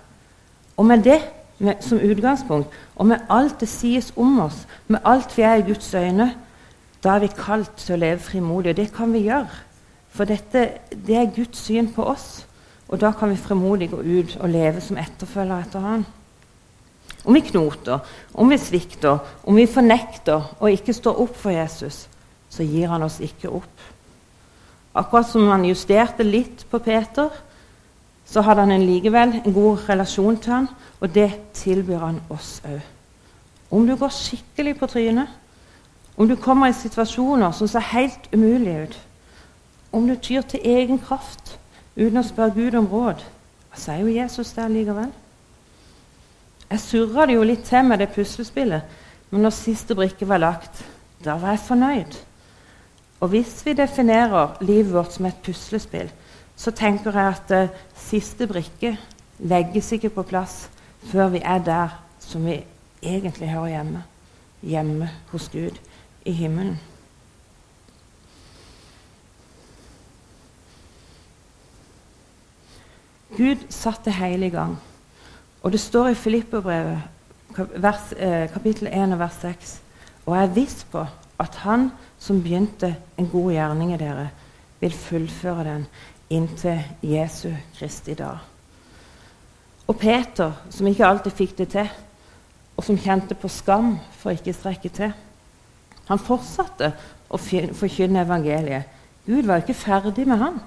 Og 0.78 0.86
med 0.86 1.04
det 1.06 1.19
med, 1.58 1.76
som 1.82 2.00
utgangspunkt, 2.02 2.69
og 2.96 3.08
med 3.08 3.28
alt 3.30 3.60
det 3.62 3.69
sies 3.69 4.12
om 4.17 4.39
oss, 4.39 4.65
med 4.88 5.00
alt 5.06 5.38
vi 5.38 5.46
er 5.46 5.62
i 5.62 5.67
Guds 5.67 5.93
øyne, 5.93 6.34
da 7.04 7.15
er 7.15 7.19
vi 7.19 7.30
kalt 7.38 7.76
til 7.78 7.96
å 7.96 8.00
leve 8.00 8.19
frimodig. 8.19 8.74
Og 8.74 8.78
det 8.78 8.89
kan 8.96 9.13
vi 9.13 9.26
gjøre. 9.28 9.62
For 10.13 10.30
dette, 10.30 10.63
det 11.08 11.15
er 11.19 11.32
Guds 11.36 11.65
syn 11.65 11.91
på 11.93 12.06
oss. 12.08 12.46
Og 12.88 13.00
da 13.02 13.12
kan 13.12 13.30
vi 13.30 13.39
frimodig 13.39 13.89
gå 13.91 14.02
ut 14.02 14.36
og 14.39 14.50
leve 14.50 14.82
som 14.82 14.98
etterfølger 14.98 15.65
etter 15.65 15.84
Han. 15.84 16.06
Om 17.24 17.34
vi 17.34 17.41
knoter, 17.48 18.00
om 18.34 18.50
vi 18.50 18.58
svikter, 18.60 19.19
om 19.43 19.56
vi 19.56 19.65
fornekter 19.67 20.50
og 20.60 20.72
ikke 20.72 20.93
står 20.93 21.22
opp 21.24 21.36
for 21.39 21.56
Jesus, 21.56 22.08
så 22.50 22.63
gir 22.67 22.91
han 22.91 23.04
oss 23.04 23.22
ikke 23.24 23.50
opp. 23.50 23.86
Akkurat 24.93 25.27
som 25.27 25.47
han 25.49 25.65
justerte 25.65 26.23
litt 26.23 26.65
på 26.69 26.79
Peter, 26.79 27.29
så 28.25 28.41
hadde 28.41 28.65
han 28.65 28.71
en 28.75 28.86
likevel 28.86 29.39
en 29.39 29.53
god 29.53 29.88
relasjon 29.89 30.38
til 30.38 30.53
han, 30.53 30.67
og 31.01 31.13
det 31.13 31.29
tilbyr 31.58 32.06
han 32.06 32.19
oss 32.34 32.60
òg. 32.65 32.82
Om 33.73 33.88
du 33.88 33.95
går 33.97 34.13
skikkelig 34.13 34.75
på 34.77 34.88
trynet, 34.88 35.29
om 36.17 36.29
du 36.29 36.36
kommer 36.38 36.69
i 36.69 36.77
situasjoner 36.77 37.51
som 37.58 37.67
ser 37.67 37.89
helt 37.89 38.29
umulige 38.34 38.84
ut, 38.84 38.99
om 39.93 40.08
du 40.08 40.15
tyr 40.15 40.41
til 40.41 40.62
egen 40.63 40.99
kraft 41.01 41.56
uten 41.95 42.21
å 42.21 42.25
spørre 42.25 42.53
Gud 42.53 42.77
om 42.77 42.89
råd, 42.89 43.21
hva 43.69 43.82
sier 43.82 44.01
jo 44.01 44.13
Jesus 44.13 44.53
der 44.53 44.69
likevel. 44.69 45.10
Jeg 46.69 46.82
surra 46.82 47.25
det 47.29 47.38
jo 47.38 47.45
litt 47.45 47.65
til 47.65 47.86
med 47.86 48.01
det 48.01 48.12
puslespillet, 48.13 48.86
men 49.32 49.41
når 49.45 49.58
siste 49.58 49.97
brikke 49.97 50.25
var 50.29 50.41
lagt, 50.41 50.84
da 51.25 51.36
var 51.41 51.56
jeg 51.56 51.65
fornøyd. 51.67 52.17
Og 53.23 53.29
hvis 53.29 53.62
vi 53.65 53.73
definerer 53.73 54.57
livet 54.62 54.93
vårt 54.93 55.13
som 55.15 55.25
et 55.25 55.38
puslespill, 55.43 56.09
så 56.59 56.71
tenker 56.75 57.15
jeg 57.15 57.36
at 57.38 57.51
uh, 57.55 57.77
siste 57.95 58.47
brikke 58.47 58.97
legges 59.39 59.91
ikke 59.95 60.09
på 60.12 60.25
plass 60.27 60.65
før 61.07 61.31
vi 61.31 61.39
er 61.39 61.63
der 61.63 61.93
som 62.19 62.43
vi 62.45 62.57
egentlig 62.99 63.47
hører 63.49 63.77
hjemme. 63.77 64.03
Hjemme 64.63 65.09
hos 65.31 65.47
Gud 65.49 65.79
i 66.25 66.31
himmelen. 66.36 66.75
Gud 73.38 73.63
satte 73.69 74.12
hele 74.12 74.51
i 74.51 74.53
gang. 74.53 74.75
Og 75.63 75.71
det 75.71 75.79
står 75.79 76.12
i 76.12 76.19
Filipperbrevet, 76.19 77.01
eh, 78.17 78.51
kapittel 78.51 78.88
1 78.88 79.19
vers 79.19 79.39
6, 79.41 79.81
og 80.25 80.36
jeg 80.36 80.43
er 80.43 80.53
viss 80.53 80.83
på 80.91 81.05
at 81.39 81.55
Han 81.55 81.91
som 82.23 82.39
begynte 82.39 82.93
en 83.19 83.27
god 83.27 83.51
gjerning 83.51 83.93
i 83.93 83.99
dere, 83.99 84.29
vil 84.79 84.95
fullføre 84.95 85.63
den 85.67 85.86
inntil 86.31 86.79
Jesu 87.03 87.49
Kristi 87.75 88.15
dag. 88.15 88.39
Og 89.88 89.97
Peter, 89.99 90.53
som 90.71 90.88
ikke 90.88 91.07
alltid 91.07 91.36
fikk 91.36 91.57
det 91.57 91.67
til, 91.73 91.89
og 92.77 92.86
som 92.88 92.97
kjente 92.97 93.36
på 93.36 93.51
skam 93.51 93.97
for 94.21 94.31
ikke 94.31 94.53
å 94.53 94.57
strekke 94.57 94.91
til, 94.93 95.12
han 96.07 96.19
fortsatte 96.19 96.93
å 97.31 97.39
forkynne 97.39 98.23
evangeliet. 98.23 98.88
Gud 99.27 99.47
var 99.47 99.62
ikke 99.62 99.75
ferdig 99.77 100.25
med 100.27 100.39
han. 100.39 100.57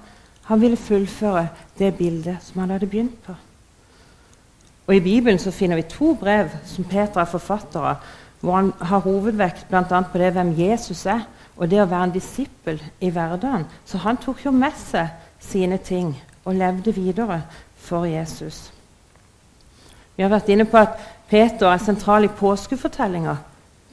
Han 0.47 0.61
ville 0.61 0.79
fullføre 0.79 1.47
det 1.77 1.91
bildet 1.97 2.41
som 2.45 2.61
han 2.61 2.73
hadde 2.73 2.89
begynt 2.89 3.17
på. 3.25 3.35
Og 4.87 4.95
I 4.95 5.03
Bibelen 5.03 5.39
så 5.39 5.51
finner 5.51 5.81
vi 5.81 5.89
to 5.91 6.13
brev 6.15 6.53
som 6.65 6.87
Peter 6.87 7.21
er 7.21 7.29
forfatter 7.29 7.89
av, 7.91 8.05
hvor 8.39 8.55
han 8.55 8.71
har 8.79 9.03
hovedvekt 9.03 9.67
bl.a. 9.69 9.83
på 9.83 10.21
det 10.21 10.31
hvem 10.33 10.53
Jesus 10.57 11.05
er, 11.09 11.25
og 11.57 11.69
det 11.69 11.81
å 11.81 11.89
være 11.89 12.09
en 12.09 12.15
disippel 12.15 12.79
i 13.01 13.09
hverdagen. 13.09 13.65
Så 13.85 13.97
han 14.03 14.19
tok 14.21 14.45
jo 14.45 14.53
med 14.53 14.75
seg 14.77 15.09
sine 15.41 15.77
ting 15.77 16.13
og 16.45 16.55
levde 16.55 16.93
videre 16.95 17.41
for 17.75 18.05
Jesus. 18.05 18.67
Vi 20.15 20.23
har 20.23 20.33
vært 20.33 20.49
inne 20.49 20.65
på 20.65 20.79
at 20.79 20.97
Peter 21.29 21.67
er 21.69 21.81
sentral 21.81 22.25
i 22.25 22.33
påskefortellinga, 22.33 23.35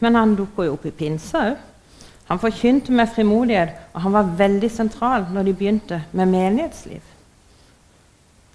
men 0.00 0.16
han 0.16 0.36
dukker 0.36 0.68
jo 0.68 0.76
opp 0.76 0.86
i 0.88 0.94
pinsa 0.94 1.48
òg. 1.50 1.56
Han 2.24 2.40
forkynte 2.40 2.92
med 2.92 3.10
frimodighet, 3.12 3.74
og 3.92 4.00
han 4.00 4.14
var 4.14 4.30
veldig 4.38 4.70
sentral 4.72 5.26
når 5.32 5.44
de 5.44 5.52
begynte 5.58 5.98
med 6.12 6.30
menighetsliv. 6.32 7.02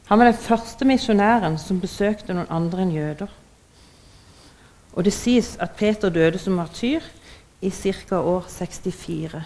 Han 0.10 0.20
var 0.20 0.26
den 0.26 0.42
første 0.42 0.86
misjonæren 0.90 1.58
som 1.62 1.82
besøkte 1.82 2.34
noen 2.34 2.50
andre 2.50 2.82
enn 2.82 2.96
jøder. 2.96 3.30
Og 4.98 5.06
Det 5.06 5.14
sies 5.14 5.54
at 5.62 5.78
Peter 5.78 6.10
døde 6.10 6.40
som 6.42 6.58
martyr 6.58 7.06
i 7.62 7.72
ca. 7.72 8.20
år 8.20 8.46
64. 8.48 9.44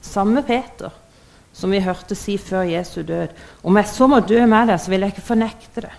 Samme 0.00 0.42
Peter 0.42 0.92
som 1.56 1.72
vi 1.72 1.80
hørte 1.80 2.14
si 2.18 2.36
før 2.38 2.66
Jesu 2.68 3.00
død. 3.02 3.32
Om 3.64 3.78
jeg 3.80 3.88
så 3.88 4.06
må 4.06 4.20
dø 4.20 4.42
med 4.44 4.68
deg, 4.68 4.80
så 4.80 4.92
vil 4.92 5.04
jeg 5.06 5.14
ikke 5.14 5.30
fornekte 5.30 5.86
det. 5.86 5.92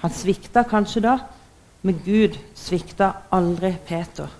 Han 0.00 0.14
svikta 0.16 0.62
kanskje 0.64 1.02
da, 1.04 1.18
men 1.84 2.00
Gud 2.04 2.38
svikta 2.56 3.10
aldri 3.30 3.74
Peter. 3.86 4.30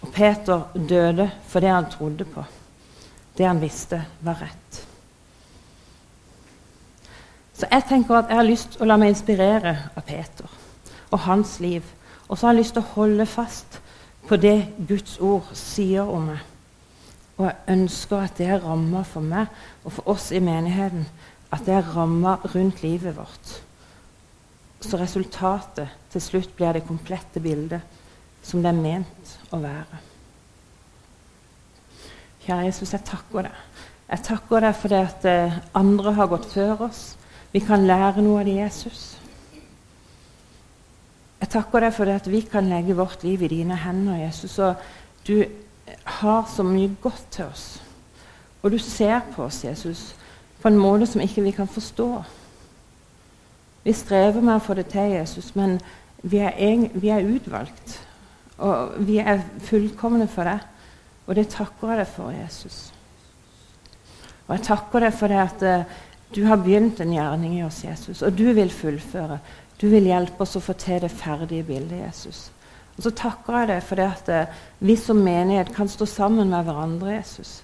Og 0.00 0.08
Peter 0.14 0.70
døde 0.74 1.28
for 1.50 1.60
det 1.60 1.68
han 1.74 1.90
trodde 1.92 2.24
på, 2.24 2.44
det 3.36 3.46
han 3.46 3.60
visste 3.60 4.00
var 4.24 4.40
rett. 4.40 4.80
Så 7.60 7.68
jeg 7.68 7.84
tenker 7.90 8.16
at 8.16 8.32
jeg 8.32 8.40
har 8.40 8.48
lyst 8.48 8.72
til 8.72 8.86
å 8.86 8.88
la 8.88 8.96
meg 8.96 9.12
inspirere 9.12 9.74
av 9.92 10.06
Peter 10.08 10.48
og 11.10 11.26
hans 11.26 11.58
liv. 11.60 11.84
Og 12.30 12.38
så 12.38 12.46
har 12.46 12.54
jeg 12.54 12.62
lyst 12.62 12.78
til 12.78 12.86
å 12.86 12.94
holde 12.94 13.28
fast 13.28 13.76
på 14.30 14.38
det 14.38 14.68
Guds 14.86 15.16
ord 15.18 15.48
sier 15.58 16.06
om 16.06 16.28
meg. 16.30 16.42
Og 17.40 17.48
jeg 17.48 17.72
ønsker 17.72 18.20
at 18.22 18.36
det 18.38 18.46
er 18.46 18.62
ramma 18.62 19.02
for 19.08 19.24
meg 19.24 19.48
og 19.82 19.94
for 19.96 20.12
oss 20.12 20.28
i 20.30 20.42
menigheten. 20.44 21.06
At 21.50 21.64
det 21.66 21.74
er 21.74 21.88
ramma 21.96 22.36
rundt 22.52 22.84
livet 22.84 23.16
vårt. 23.16 23.54
Så 24.80 25.00
resultatet 25.00 25.90
til 26.12 26.22
slutt 26.22 26.54
blir 26.56 26.76
det 26.76 26.86
komplette 26.86 27.42
bildet 27.42 27.82
som 28.46 28.62
det 28.62 28.70
er 28.70 28.78
ment 28.78 29.34
å 29.50 29.58
være. 29.60 29.98
Kjære 32.44 32.68
Jesus, 32.68 32.94
jeg 32.94 33.04
takker 33.08 33.48
deg. 33.48 33.58
Jeg 34.10 34.26
takker 34.26 34.64
deg 34.64 34.78
for 34.78 34.94
det 34.94 35.00
at 35.08 35.26
eh, 35.28 35.58
andre 35.76 36.14
har 36.16 36.30
gått 36.30 36.48
før 36.54 36.86
oss. 36.86 37.02
Vi 37.52 37.60
kan 37.66 37.84
lære 37.86 38.22
noe 38.22 38.44
av 38.44 38.48
Jesus. 38.48 39.19
Jeg 41.50 41.64
takker 41.64 41.82
deg 41.82 41.94
for 41.96 42.06
at 42.06 42.28
vi 42.30 42.44
kan 42.46 42.68
legge 42.70 42.94
vårt 42.94 43.24
liv 43.26 43.40
i 43.42 43.48
dine 43.50 43.74
hender, 43.74 44.20
Jesus. 44.20 44.52
Og 44.62 44.78
du 45.26 45.40
har 46.20 46.44
så 46.46 46.62
mye 46.62 46.92
godt 47.02 47.24
til 47.34 47.48
oss. 47.50 47.64
Og 48.62 48.70
du 48.70 48.78
ser 48.78 49.18
på 49.34 49.48
oss, 49.48 49.64
Jesus, 49.64 50.14
på 50.62 50.70
en 50.70 50.78
måte 50.78 51.08
som 51.10 51.24
ikke 51.24 51.42
vi 51.42 51.50
kan 51.56 51.66
forstå. 51.66 52.06
Vi 53.82 53.94
strever 53.98 54.38
med 54.38 54.60
å 54.60 54.62
få 54.62 54.76
det 54.78 54.92
til, 54.92 55.16
Jesus, 55.16 55.48
men 55.58 55.80
vi 56.22 56.38
er, 56.38 56.86
vi 56.94 57.10
er 57.10 57.26
utvalgt. 57.26 57.96
Og 58.62 58.94
vi 59.08 59.18
er 59.18 59.42
fullkomne 59.66 60.28
for 60.30 60.46
det. 60.46 60.60
Og 61.26 61.34
det 61.34 61.48
takker 61.50 61.96
jeg 61.96 62.04
deg 62.04 62.12
for, 62.12 62.30
Jesus. 62.30 62.78
Og 64.46 64.54
jeg 64.54 64.68
takker 64.70 65.02
deg 65.08 65.18
for 65.18 65.34
det 65.34 65.42
at 65.42 65.66
uh, 65.66 65.98
du 66.30 66.44
har 66.46 66.62
begynt 66.62 67.02
en 67.02 67.16
gjerning 67.18 67.58
i 67.58 67.64
oss, 67.66 67.82
Jesus, 67.82 68.22
og 68.22 68.38
du 68.38 68.52
vil 68.54 68.70
fullføre. 68.70 69.40
Du 69.80 69.88
vil 69.88 70.10
hjelpe 70.10 70.44
oss 70.44 70.58
å 70.58 70.62
få 70.62 70.74
til 70.76 71.00
det 71.00 71.12
ferdige 71.12 71.64
bildet, 71.64 72.02
Jesus. 72.02 72.50
Og 72.98 73.06
så 73.06 73.14
takker 73.16 73.62
jeg 73.62 73.68
deg 73.70 73.84
for 73.86 74.00
det 74.00 74.08
at 74.12 74.26
uh, 74.28 74.58
vi 74.84 74.96
som 75.00 75.22
menighet 75.24 75.70
kan 75.72 75.88
stå 75.88 76.04
sammen 76.08 76.50
med 76.52 76.66
hverandre, 76.66 77.14
Jesus. 77.14 77.60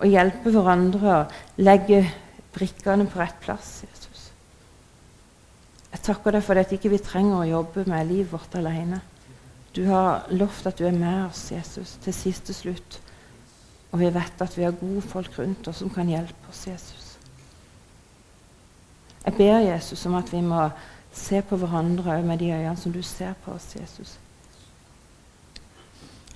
Og 0.00 0.10
hjelpe 0.10 0.50
hverandre 0.50 1.12
å 1.12 1.20
legge 1.62 2.00
brikkene 2.54 3.06
på 3.10 3.20
rett 3.20 3.38
plass, 3.44 3.76
Jesus. 3.86 4.24
Jeg 5.94 6.02
takker 6.08 6.34
deg 6.34 6.42
for 6.42 6.58
det 6.58 6.66
at 6.66 6.74
ikke 6.74 6.90
vi 6.90 6.98
ikke 6.98 7.12
trenger 7.12 7.38
å 7.38 7.50
jobbe 7.52 7.84
med 7.86 8.10
livet 8.10 8.32
vårt 8.32 8.56
alene. 8.58 8.98
Du 9.74 9.84
har 9.86 10.26
lovt 10.34 10.66
at 10.66 10.78
du 10.78 10.88
er 10.88 10.96
med 10.96 11.28
oss, 11.28 11.48
Jesus, 11.54 11.94
til 12.02 12.14
siste 12.14 12.54
slutt. 12.54 12.98
Og 13.92 14.00
vi 14.02 14.10
vet 14.10 14.42
at 14.42 14.58
vi 14.58 14.66
har 14.66 14.74
gode 14.74 15.02
folk 15.06 15.38
rundt 15.38 15.70
oss 15.70 15.84
som 15.84 15.90
kan 15.94 16.10
hjelpe 16.10 16.50
oss, 16.50 16.64
Jesus. 16.66 17.12
Jeg 19.24 19.38
ber 19.38 19.62
Jesus 19.64 20.02
om 20.06 20.18
at 20.18 20.34
vi 20.34 20.42
må 20.44 20.66
se 21.14 21.42
på 21.42 21.56
hverandre 21.56 22.18
med 22.26 22.38
de 22.42 22.50
øynene 22.52 22.76
som 22.76 22.92
du 22.92 23.02
ser 23.02 23.34
på 23.44 23.54
oss, 23.54 23.74
Jesus. 23.76 24.18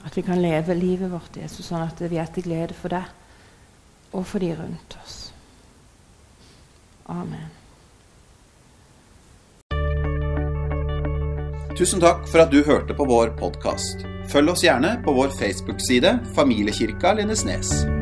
At 0.06 0.16
vi 0.16 0.22
kan 0.22 0.42
leve 0.42 0.74
livet 0.74 1.10
vårt, 1.10 1.36
Jesus, 1.36 1.66
sånn 1.66 1.82
at 1.82 2.00
vi 2.00 2.20
er 2.20 2.30
til 2.32 2.46
glede 2.46 2.76
for 2.78 2.94
deg 2.94 4.14
og 4.14 4.24
for 4.26 4.40
de 4.40 4.54
rundt 4.56 4.98
oss. 5.02 5.16
Amen. 7.08 7.48
Tusen 11.78 12.02
takk 12.02 12.24
for 12.26 12.42
at 12.42 12.50
du 12.50 12.62
hørte 12.66 12.96
på 12.96 13.06
vår 13.06 13.36
podkast. 13.38 14.02
Følg 14.32 14.50
oss 14.52 14.64
gjerne 14.66 14.96
på 15.04 15.14
vår 15.14 15.30
Facebook-side 15.38 16.18
Familiekirka 16.36 17.14
Lindesnes. 17.20 17.97